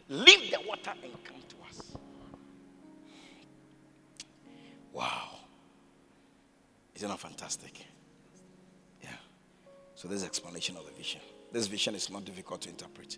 [0.09, 1.93] Leave the water and come to us.
[4.93, 5.29] Wow.
[6.95, 7.85] Isn't that fantastic?
[9.03, 9.11] Yeah.
[9.95, 11.21] So this is explanation of the vision.
[11.57, 13.17] This vision is not difficult to interpret.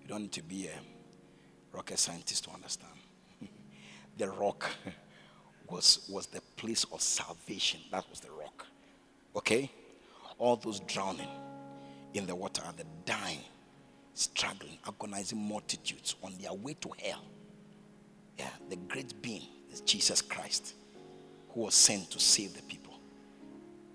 [0.00, 2.94] You don't need to be a rocket scientist to understand.
[4.16, 4.70] the rock
[5.68, 7.80] was, was the place of salvation.
[7.90, 8.64] That was the rock.
[9.36, 9.70] Okay?
[10.38, 11.28] All those drowning
[12.14, 13.40] in the water are the dying,
[14.14, 17.24] struggling, agonizing multitudes on their way to hell.
[18.38, 20.76] Yeah, the great being is Jesus Christ,
[21.50, 22.94] who was sent to save the people.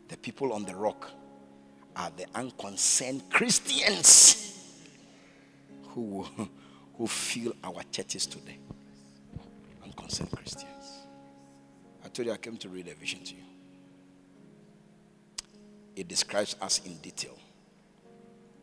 [0.09, 1.09] The people on the rock
[1.96, 4.82] are the unconcerned Christians
[5.89, 6.26] who,
[6.98, 8.58] who fill our churches today.
[9.84, 11.08] Unconcerned Christians.
[12.04, 13.43] I told you I came to read a vision to you.
[15.96, 17.38] It describes us in detail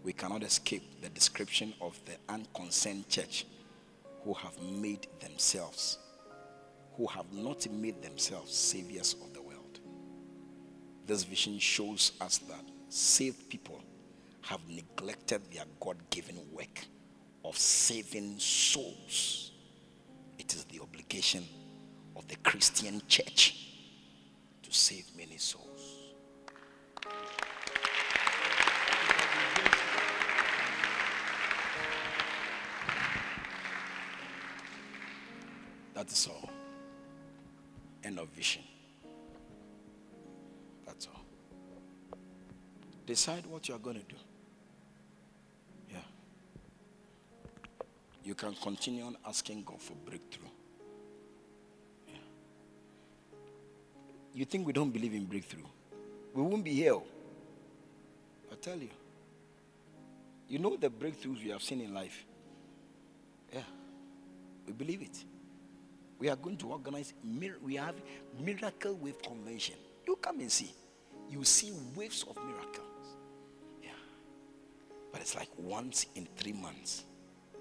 [0.02, 3.46] we cannot escape the description of the unconcerned church
[4.24, 5.98] who have made themselves,
[6.96, 9.80] who who have not made themselves saviors of the world.
[11.06, 13.80] This vision shows us that saved people
[14.42, 16.84] have neglected their God given work
[17.42, 19.52] of saving souls.
[20.38, 21.42] It is the obligation
[22.14, 23.68] of the Christian church
[24.62, 26.12] to save many souls.
[35.94, 36.50] That is all.
[38.04, 38.62] End of vision.
[43.06, 44.16] Decide what you are going to do.
[45.90, 45.98] Yeah.
[48.24, 50.48] You can continue on asking God for breakthrough.
[52.08, 52.14] Yeah.
[54.34, 55.66] You think we don't believe in breakthrough?
[56.32, 56.94] We won't be here.
[56.94, 58.90] I tell you.
[60.48, 62.24] You know the breakthroughs we have seen in life.
[63.52, 63.62] Yeah.
[64.66, 65.24] We believe it.
[66.18, 67.14] We are going to organize,
[67.64, 67.96] we have
[68.38, 69.74] miracle wave convention.
[70.06, 70.72] You come and see.
[71.28, 72.86] You see waves of miracles.
[75.22, 77.04] It's like once in three months,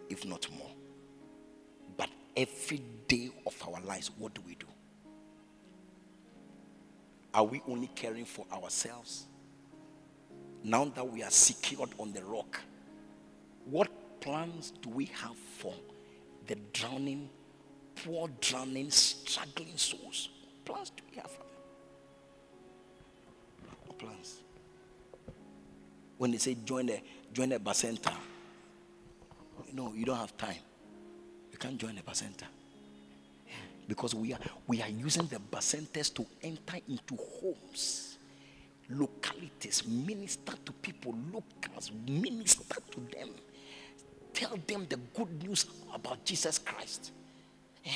[0.09, 0.72] if not more.
[1.95, 4.66] But every day of our lives, what do we do?
[7.34, 9.28] Are we only caring for ourselves?
[10.64, 12.59] Now that we are secured on the rock,
[13.66, 13.89] what
[14.20, 15.74] plans do we have for
[16.47, 17.30] the drowning
[18.03, 20.30] poor, drowning, struggling souls.
[20.43, 21.47] What plans do we have for them?
[23.86, 24.38] What plans?
[26.18, 27.01] When they say join the
[27.34, 28.13] join the bacenta,
[29.73, 30.55] no, you don't have time.
[31.51, 32.45] You can't join the bacenta.
[33.88, 38.17] Because we are we are using the bacentas to enter into homes,
[38.89, 43.29] localities, minister to people, locals, minister to them,
[44.34, 47.11] tell them the good news about Jesus Christ.
[47.84, 47.91] Yeah.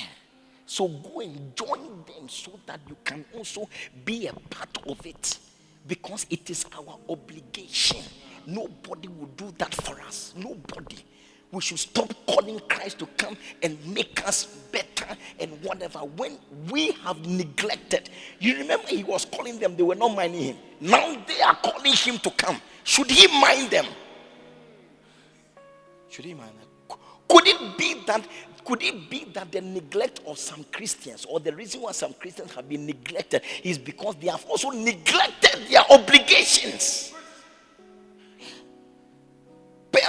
[0.65, 3.69] So go and join them so that you can also
[4.03, 5.37] be a part of it.
[5.87, 8.03] Because it is our obligation.
[8.45, 10.33] Nobody will do that for us.
[10.37, 10.97] Nobody.
[11.51, 15.99] We should stop calling Christ to come and make us better and whatever.
[15.99, 16.37] When
[16.69, 20.57] we have neglected, you remember he was calling them, they were not minding him.
[20.81, 22.59] Now they are calling him to come.
[22.83, 23.85] Should he mind them?
[26.09, 26.97] Should he mind them?
[27.27, 28.27] Could it be that
[28.65, 32.51] could it be that the neglect of some Christians, or the reason why some Christians
[32.55, 37.13] have been neglected, is because they have also neglected their obligations?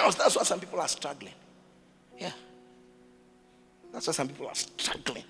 [0.03, 1.33] That's why some people are struggling.
[2.19, 2.33] Yeah.
[3.93, 5.25] That's why some people are struggling.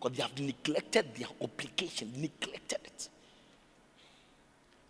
[0.00, 3.08] Because they have neglected their obligation, neglected it.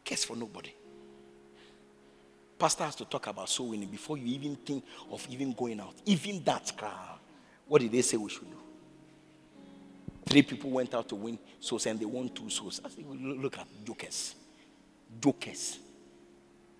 [0.04, 0.72] Case for nobody.
[2.58, 5.94] Pastor has to talk about soul winning before you even think of even going out.
[6.06, 7.18] Even that crowd.
[7.66, 8.56] What did they say we should do?
[10.26, 12.80] Three people went out to win souls and they won two souls.
[12.84, 14.34] I think, look at jokers.
[15.20, 15.78] Jokers.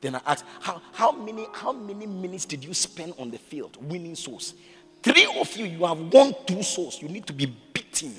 [0.02, 3.78] Then I asked, how, how, many, how many minutes did you spend on the field
[3.80, 4.54] winning souls?
[5.00, 7.00] Three of you, you have won two souls.
[7.00, 8.12] You need to be beaten.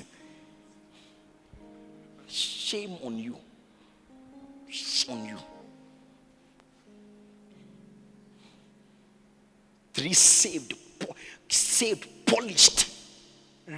[2.26, 3.36] Shame on you.
[4.68, 5.36] Shame on you.
[9.92, 10.74] Three saved,
[11.48, 12.90] saved polished,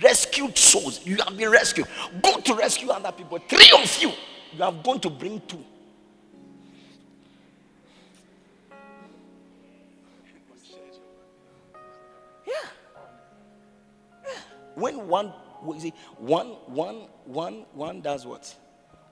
[0.00, 1.04] rescued souls.
[1.04, 1.86] You have been rescued.
[2.22, 3.38] Go to rescue other people.
[3.48, 4.12] Three of you,
[4.52, 5.62] you have gone to bring two.
[14.77, 15.33] When one,
[15.79, 18.55] see, one, one, one, one does what?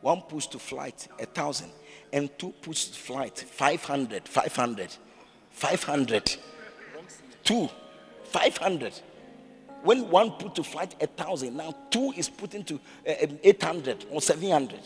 [0.00, 1.70] One puts to flight a thousand,
[2.12, 4.96] and two puts to flight 500, 500,
[5.50, 6.36] 500,
[7.42, 7.68] two,
[8.24, 9.00] 500
[9.84, 14.22] when one put to flight a thousand, now two is put into uh, 800 or
[14.22, 14.80] 700.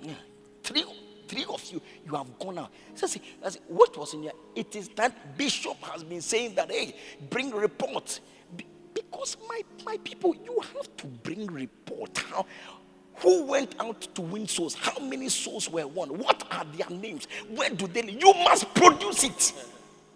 [0.00, 0.14] Yeah.
[0.62, 0.84] Three,
[1.28, 2.70] three of you, you have gone out.
[2.94, 3.20] So see,
[3.68, 4.32] what was in here?
[4.56, 6.96] It is that bishop has been saying that, hey,
[7.28, 8.18] bring report.
[9.12, 12.16] Because my, my people, you have to bring report.
[12.18, 12.46] How,
[13.16, 14.74] who went out to win souls?
[14.74, 16.18] How many souls were won?
[16.18, 17.28] What are their names?
[17.54, 18.20] Where do they live?
[18.20, 19.52] You must produce it.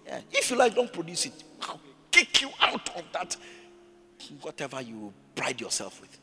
[0.07, 0.21] Yeah.
[0.33, 1.45] If you like, don't produce it.
[1.63, 1.81] I'll
[2.11, 3.37] kick you out of that
[4.41, 6.19] whatever you pride yourself with.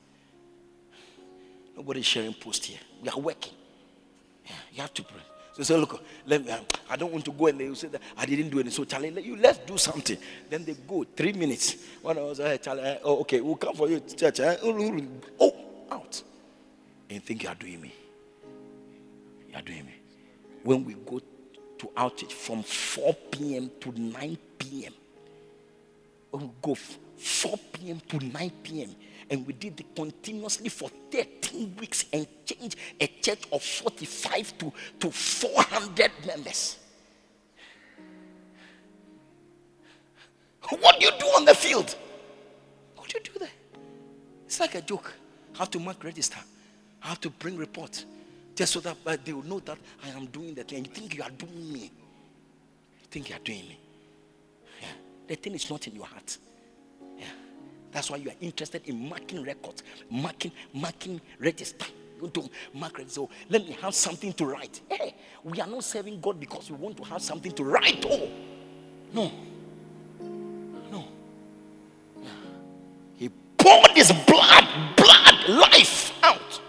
[1.76, 2.80] Nobody's sharing post here.
[3.02, 3.54] We are working.
[4.46, 5.22] Yeah, you have to pray.
[5.54, 6.51] So say, look, let me,
[6.89, 8.72] I don't want to go and they say that I didn't do anything.
[8.72, 10.18] So Charlie, let you let's do something.
[10.49, 11.76] Then they go three minutes.
[12.01, 14.39] One I was hey, Charlie, uh, oh, okay, we'll come for you to church.
[14.39, 15.56] Uh, oh,
[15.91, 16.24] out.
[17.10, 17.93] And you think you are doing me.
[19.49, 19.95] You are doing me.
[20.64, 23.70] When we go to outage from 4 p.m.
[23.82, 24.93] to 9 p.m
[26.34, 28.01] we go 4 p.m.
[28.10, 28.95] to 9 p.m.
[29.30, 34.74] And we did it continuously for 13 weeks and changed a church of 45 to,
[35.00, 36.78] to 400 members.
[40.70, 41.96] What do you do on the field?
[42.96, 43.50] What do you do there?
[44.46, 45.14] It's like a joke.
[45.56, 46.38] I have to mark register.
[47.04, 48.06] I have to bring report.
[48.56, 50.86] Just so that uh, they will know that I am doing the thing.
[50.86, 51.92] You think you are doing me.
[53.02, 53.80] You think you are doing me.
[54.82, 54.88] Yeah.
[55.28, 56.38] The thing is not in your heart.
[57.94, 61.86] That's why you are interested in marking records, marking, marking register.
[62.22, 63.22] You to mark register.
[63.22, 64.82] So let me have something to write.
[64.89, 68.04] Hey, we are not serving God because we want to have something to write.
[68.08, 68.30] Oh,
[69.14, 69.32] no.
[70.91, 71.06] No.
[73.16, 76.62] He poured his blood, blood, life out.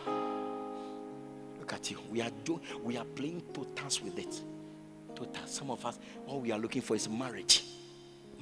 [1.59, 1.99] Look at you.
[2.11, 4.43] We are doing, we are playing totals with it.
[5.15, 5.47] Total.
[5.47, 7.65] Some of us, all we are looking for is marriage.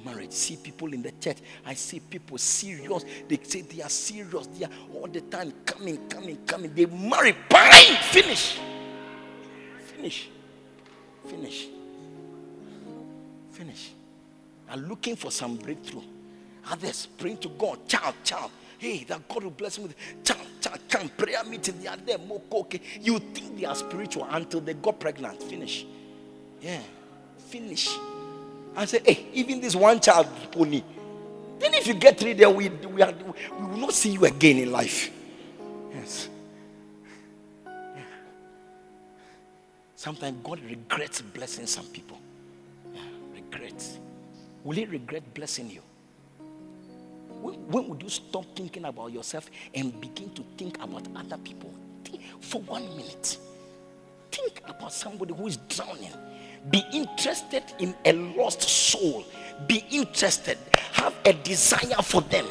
[0.05, 0.31] Marriage.
[0.31, 1.37] See people in the church.
[1.65, 3.05] I see people serious.
[3.27, 4.47] They say they are serious.
[4.47, 6.73] They are all the time coming, coming, coming.
[6.73, 8.59] They marry, bang, finish.
[9.85, 10.29] Finish.
[11.25, 11.67] Finish.
[13.51, 13.91] Finish.
[14.69, 16.01] Are looking for some breakthrough.
[16.69, 18.51] Others praying to God, child, child.
[18.77, 19.89] Hey, that God will bless me
[20.23, 21.17] child, child, child.
[21.17, 22.81] Prayer meeting, they are there, more okay.
[23.01, 25.41] You think they are spiritual until they got pregnant.
[25.43, 25.85] Finish.
[26.61, 26.81] Yeah,
[27.37, 27.89] finish.
[28.75, 30.83] I say, hey, even this one child pony.
[31.59, 33.13] Then if you get three there, we, we, are,
[33.59, 35.11] we will not see you again in life.
[35.93, 36.29] Yes.
[39.95, 42.19] Sometimes God regrets blessing some people.
[42.93, 43.01] Yeah,
[43.33, 43.99] regrets.
[44.63, 45.81] Will He regret blessing you?
[47.41, 51.73] When, when would you stop thinking about yourself and begin to think about other people?
[52.03, 53.37] Think for one minute.
[54.31, 56.11] Think about somebody who is drowning.
[56.69, 59.25] Be interested in a lost soul.
[59.67, 60.57] Be interested.
[60.93, 62.45] Have a desire for them.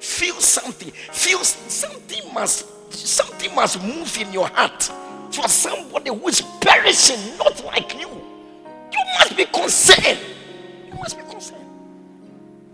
[0.00, 0.90] Feel something.
[0.90, 4.90] Feel something must something must move in your heart
[5.30, 8.08] for somebody who is perishing, not like you.
[8.08, 10.18] You must be concerned.
[10.88, 11.66] You must be concerned.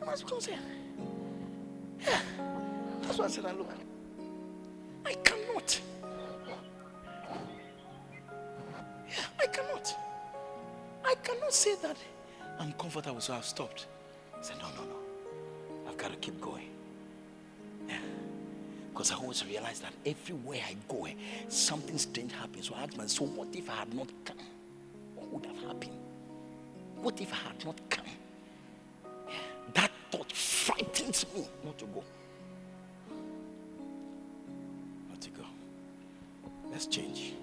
[0.00, 0.60] You must be concerned.
[2.00, 2.20] Yeah.
[3.02, 3.70] That's why I said, I look.
[5.04, 5.80] I cannot.
[9.08, 9.96] Yeah, I cannot.
[11.04, 11.96] I cannot say that
[12.58, 13.86] I'm comfortable, so I've stopped.
[14.38, 15.88] I said, no, no, no.
[15.88, 16.68] I've got to keep going.
[17.88, 17.98] Yeah.
[18.92, 21.14] Because I always realize that everywhere I go, eh,
[21.48, 22.68] something strange happens.
[22.68, 24.38] So I ask myself, so what if I had not come?
[25.16, 25.98] What would have happened?
[26.96, 28.04] What if I had not come?
[29.74, 32.04] That thought frightens me not to go.
[35.10, 35.44] Not to go.
[36.70, 37.34] Let's change.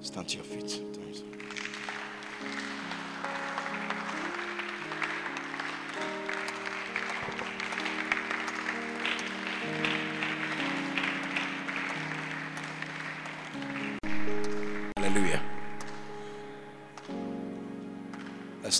[0.00, 0.80] Stand to your feet.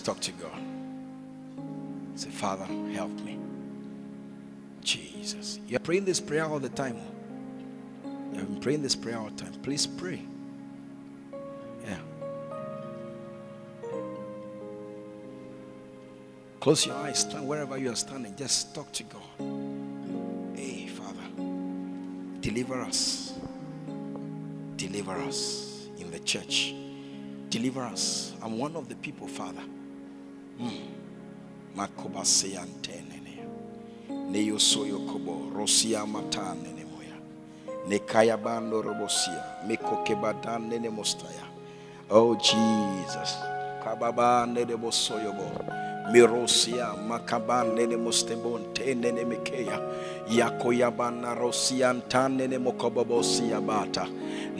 [0.02, 0.62] Talk to God.
[2.14, 3.38] Say, Father, help me.
[4.82, 5.60] Jesus.
[5.68, 6.98] You're praying this prayer all the time.
[8.32, 9.52] You've been praying this prayer all the time.
[9.62, 10.22] Please pray.
[11.84, 11.98] Yeah.
[16.60, 18.34] Close your eyes, stand wherever you are standing.
[18.36, 20.56] Just talk to God.
[20.56, 21.26] Hey, Father,
[22.40, 23.34] deliver us.
[24.76, 26.74] Deliver us in the church.
[27.50, 28.32] Deliver us.
[28.42, 29.62] I'm one of the people, Father.
[30.60, 30.90] Mm
[31.76, 33.34] makoba seyantenene
[34.30, 37.16] ne yosoyo kobo rosia matane ne moya.
[37.88, 41.46] Ne kaya bando robosia mekoke badane mostaya.
[42.10, 43.36] Oh jesus.
[43.84, 45.46] Kababane de bosoyo bo.
[46.12, 49.80] Mirosia makabane ne mostebonte ne ne mekeya.
[50.28, 54.06] Yako yabana rosia ntane ne mokobobosia bata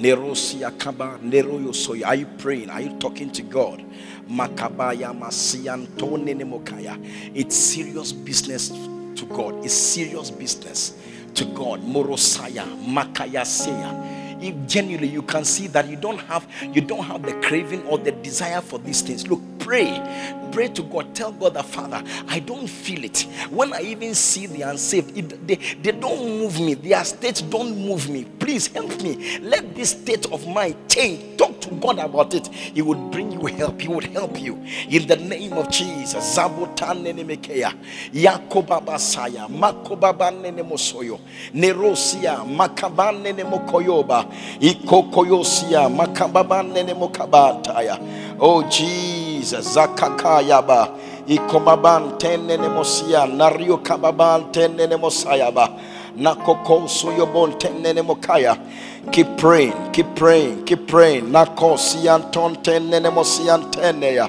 [0.01, 3.85] nerosia kaba neroyo soyo are you praying are you talking to god
[4.31, 6.97] Makabaya Masiantone Nemokaya.
[7.35, 9.65] It's serious business to God.
[9.65, 10.97] It's serious business
[11.35, 11.83] to God.
[11.83, 17.23] Morosaya Makaya Seya if genuinely you can see that you don't have you don't have
[17.23, 19.41] the craving or the desire for these things look
[19.71, 20.03] pray.
[20.51, 21.15] Pray to god.
[21.15, 23.21] Tell god the father i don't feel it.
[23.51, 26.75] When i even see the unsaved it, they, they don't move me.
[26.75, 28.25] Their state don't move me.
[28.41, 29.39] Please help me.
[29.39, 31.39] Let this state of mind change.
[31.39, 32.49] Talk to god about it.
[32.49, 33.81] He would bring you help.
[33.81, 34.57] He would help you.
[34.89, 36.37] In the name of jesus.
[36.37, 37.73] Zabotanenemekeya
[38.13, 39.49] yakobabasaya.
[39.49, 41.21] Makobabanenemosoyo
[41.55, 42.45] nerosia.
[42.45, 44.27] Makabanenemokoyoba
[44.61, 45.89] ikokoyosia.
[45.89, 47.99] Makababanene mokabataya
[48.41, 50.89] oh jesus zakakayaba.
[51.27, 55.69] Ikobaban tenene mosia nario kababan tenene mosayaba
[56.17, 58.57] nakoko suyobon tenene mokaya
[59.13, 61.31] keep praying keep praying keep praying.
[61.31, 64.29] Nako sianton tenene ya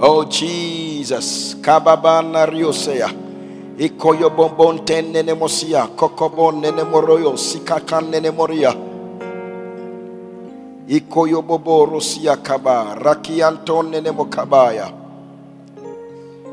[0.00, 1.54] oh jesus.
[1.60, 3.10] Kababan nario seya
[3.78, 8.74] ikoyo bombon tenene mosia kokobon nene moroyo sikakan nene moria
[10.92, 14.92] ikoyo bobo rosia kaba rakianton nene mokabaya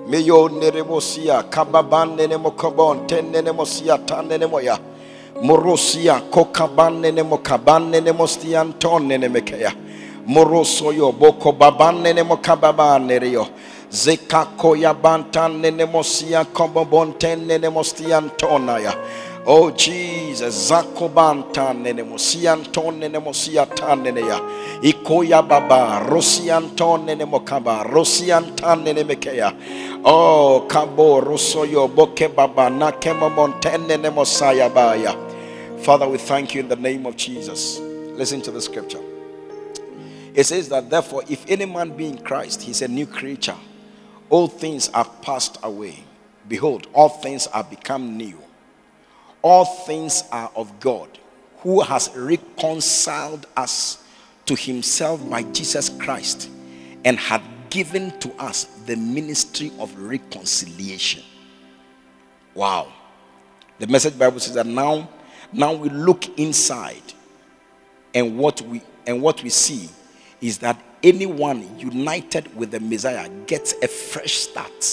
[0.09, 4.79] meyo nene mosia kababan nene mokobon tenene mosia tanene moya
[5.43, 9.71] morosia kokaban nene mokaban nene mostianton nene mekeya
[10.27, 13.47] morosoyo boko baban nene mokababan nene yo.
[13.91, 18.93] Zekako ya bantan nene mosia kombobonten nene mostian tonaya.
[19.45, 24.39] Oh Jesus, Zako bantan nene mosian ton nene mosia tan nene ya.
[24.81, 29.55] Ikoya baba, rosian ton nene mokaba, rosian tan nene mekeya.
[30.03, 35.15] Oh kabo rosoyo boke baba nakemo monten nene mosaya baya.
[35.79, 37.79] Father, we thank you in the name of Jesus.
[37.79, 39.01] Listen to the scripture.
[40.35, 43.55] It says that therefore, if any man be in Christ, he's a new creature.
[44.29, 46.03] All things are passed away.
[46.47, 48.37] Behold, all things are become new.
[49.41, 51.09] All things are of God,
[51.59, 54.03] who has reconciled us
[54.45, 56.49] to himself by Jesus Christ
[57.05, 61.23] and had given to us the ministry of reconciliation.
[62.55, 62.91] Wow.
[63.77, 65.07] The message Bible says that now
[65.51, 67.01] now we look inside
[68.13, 69.89] and what we and what we see
[70.41, 74.83] is that anyone united with the Messiah gets a fresh start,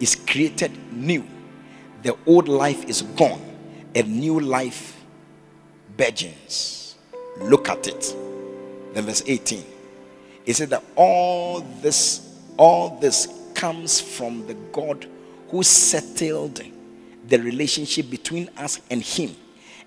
[0.00, 1.24] is created new.
[2.08, 3.42] The old life is gone,
[3.94, 4.98] a new life
[5.98, 6.96] burgeons.
[7.38, 8.16] Look at it.
[8.94, 9.62] Then verse 18.
[10.46, 15.06] It said that all this, all this comes from the God
[15.50, 16.62] who settled
[17.26, 19.36] the relationship between us and him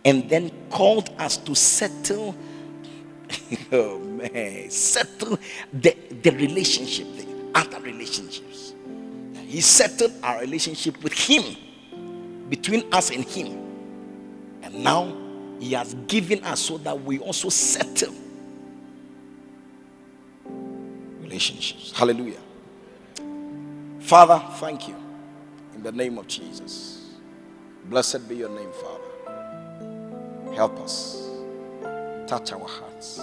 [0.05, 2.35] and then called us to settle
[3.71, 5.39] oh man, settle
[5.73, 7.25] the, the relationship, the
[7.55, 8.75] other relationships.
[9.47, 11.43] He settled our relationship with Him,
[12.51, 13.47] between us and Him.
[14.61, 15.11] And now
[15.59, 18.13] He has given us so that we also settle
[21.21, 21.97] relationships.
[21.97, 22.41] Hallelujah.
[24.01, 24.95] Father, thank you
[25.73, 27.15] in the name of Jesus.
[27.85, 30.53] Blessed be your name, Father.
[30.53, 31.29] Help us
[32.27, 33.21] touch our hearts.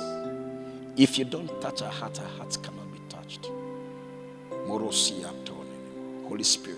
[0.97, 3.51] If you don't touch our heart, our hearts cannot be touched.
[4.67, 6.78] Holy Spirit.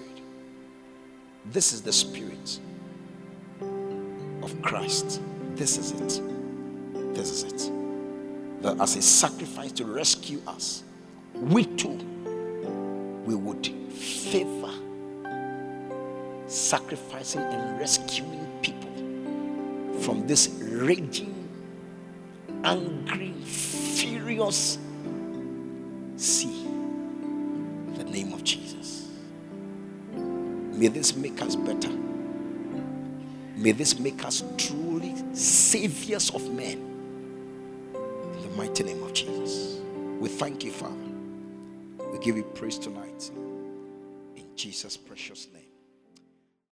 [1.52, 2.60] This is the Spirit
[4.40, 5.20] of Christ.
[5.56, 6.22] This is it.
[7.12, 8.62] This is it.
[8.62, 10.84] That as a sacrifice to rescue us,
[11.34, 11.98] we too,
[13.24, 14.72] we would favor
[16.46, 21.34] sacrificing and rescuing people from this raging
[22.62, 24.78] angry, furious
[26.16, 26.64] sea.
[26.64, 28.99] In the name of Jesus.
[30.80, 31.90] May this make us better.
[33.54, 36.78] May this make us truly saviors of men.
[38.34, 39.78] In the mighty name of Jesus.
[40.18, 40.94] We thank you, Father.
[42.10, 43.30] We give you praise tonight.
[44.36, 45.59] In Jesus' precious name.